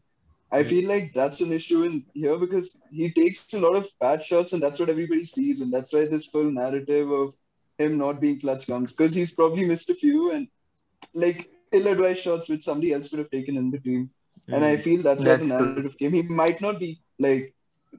I 0.50 0.62
feel 0.64 0.88
like 0.88 1.12
that's 1.14 1.40
an 1.40 1.52
issue 1.52 1.82
in 1.82 2.04
here 2.14 2.38
because 2.38 2.78
he 2.90 3.10
takes 3.10 3.42
a 3.42 3.50
lot 3.60 3.76
of 3.76 3.76
bad 4.00 4.22
shots, 4.22 4.52
and 4.52 4.62
that's 4.62 4.70
what 4.80 4.80
everybody 4.88 5.24
sees, 5.24 5.60
and 5.60 5.72
that's 5.72 5.92
why 5.92 6.06
this 6.06 6.26
full 6.26 6.50
narrative 6.50 7.10
of 7.10 7.34
him 7.78 7.98
not 7.98 8.20
being 8.20 8.40
clutch 8.40 8.66
comes 8.66 8.92
because 8.92 9.14
he's 9.14 9.32
probably 9.32 9.64
missed 9.64 9.90
a 9.90 9.94
few 9.94 10.32
and 10.32 10.48
like 11.14 11.48
ill-advised 11.72 12.22
shots 12.22 12.48
which 12.48 12.64
somebody 12.64 12.92
else 12.92 13.10
would 13.10 13.18
have 13.18 13.30
taken 13.30 13.56
in 13.56 13.70
the 13.70 13.78
team. 13.78 14.10
And 14.50 14.64
I 14.64 14.76
feel 14.76 15.02
that's, 15.02 15.24
That's 15.24 15.42
the 15.42 15.56
true. 15.56 15.66
narrative 15.66 15.98
came. 15.98 16.12
He 16.12 16.22
might 16.22 16.60
not 16.60 16.80
be 16.80 16.98
like 17.18 17.54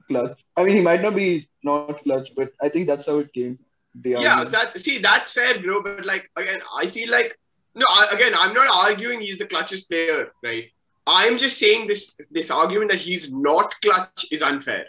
clutch. 0.08 0.44
I 0.56 0.64
mean, 0.64 0.76
he 0.76 0.82
might 0.82 1.02
not 1.02 1.14
be 1.14 1.48
not 1.62 2.02
clutch, 2.02 2.34
but 2.34 2.50
I 2.60 2.68
think 2.68 2.88
that's 2.88 3.06
how 3.06 3.18
it 3.18 3.32
came. 3.32 3.58
Yeah, 4.04 4.44
that 4.44 4.80
see 4.80 4.98
that's 4.98 5.32
fair, 5.32 5.58
bro. 5.60 5.82
But 5.82 6.04
like 6.06 6.30
again, 6.36 6.60
I 6.76 6.86
feel 6.86 7.10
like 7.10 7.38
no. 7.74 7.86
I, 7.88 8.08
again, 8.12 8.34
I'm 8.36 8.54
not 8.54 8.68
arguing 8.86 9.20
he's 9.20 9.38
the 9.38 9.46
clutchest 9.46 9.88
player, 9.88 10.32
right? 10.44 10.64
I'm 11.06 11.38
just 11.38 11.58
saying 11.58 11.88
this 11.88 12.14
this 12.30 12.50
argument 12.50 12.90
that 12.92 13.00
he's 13.00 13.32
not 13.32 13.72
clutch 13.82 14.26
is 14.30 14.42
unfair. 14.42 14.86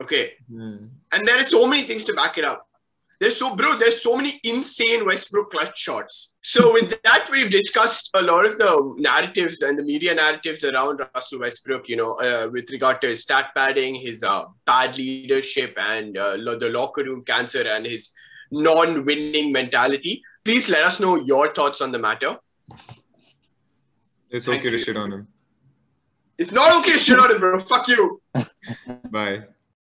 Okay, 0.00 0.34
Hmm. 0.48 0.76
and 1.12 1.26
there 1.26 1.40
are 1.40 1.46
so 1.46 1.66
many 1.66 1.82
things 1.82 2.04
to 2.04 2.14
back 2.14 2.38
it 2.38 2.44
up. 2.44 2.64
There's 3.20 3.36
so 3.36 3.56
bro, 3.56 3.76
there's 3.76 4.00
so 4.00 4.16
many 4.16 4.38
insane 4.44 5.04
Westbrook 5.04 5.50
clutch 5.50 5.76
shots. 5.76 6.36
So 6.40 6.72
with 6.72 6.90
that, 7.02 7.28
we've 7.32 7.50
discussed 7.50 8.10
a 8.14 8.22
lot 8.22 8.46
of 8.46 8.56
the 8.58 8.94
narratives 8.96 9.62
and 9.62 9.76
the 9.76 9.82
media 9.82 10.14
narratives 10.14 10.62
around 10.62 11.00
Russell 11.12 11.40
Westbrook. 11.40 11.88
You 11.88 11.96
know, 11.96 12.12
uh, 12.20 12.48
with 12.52 12.70
regard 12.70 13.00
to 13.00 13.08
his 13.08 13.22
stat 13.22 13.46
padding, 13.56 13.96
his 13.96 14.22
uh, 14.22 14.44
bad 14.66 14.96
leadership, 14.96 15.74
and 15.76 16.16
uh, 16.16 16.36
the 16.36 16.70
locker 16.72 17.02
room 17.02 17.24
cancer, 17.24 17.62
and 17.62 17.84
his 17.84 18.12
non-winning 18.50 19.52
mentality. 19.52 20.22
Please 20.44 20.68
let 20.68 20.82
us 20.82 21.00
know 21.00 21.16
your 21.16 21.52
thoughts 21.54 21.80
on 21.80 21.92
the 21.92 21.98
matter. 21.98 22.38
It's 24.30 24.46
Thank 24.46 24.60
okay 24.60 24.70
to 24.70 24.78
shit 24.78 24.96
on 24.96 25.12
him. 25.12 25.28
It's 26.36 26.52
not 26.52 26.80
okay 26.80 26.92
to 26.92 26.98
shit 26.98 27.18
on 27.18 27.30
him, 27.30 27.40
bro. 27.40 27.58
Fuck 27.58 27.88
you. 27.88 28.20
Bye. 29.10 29.44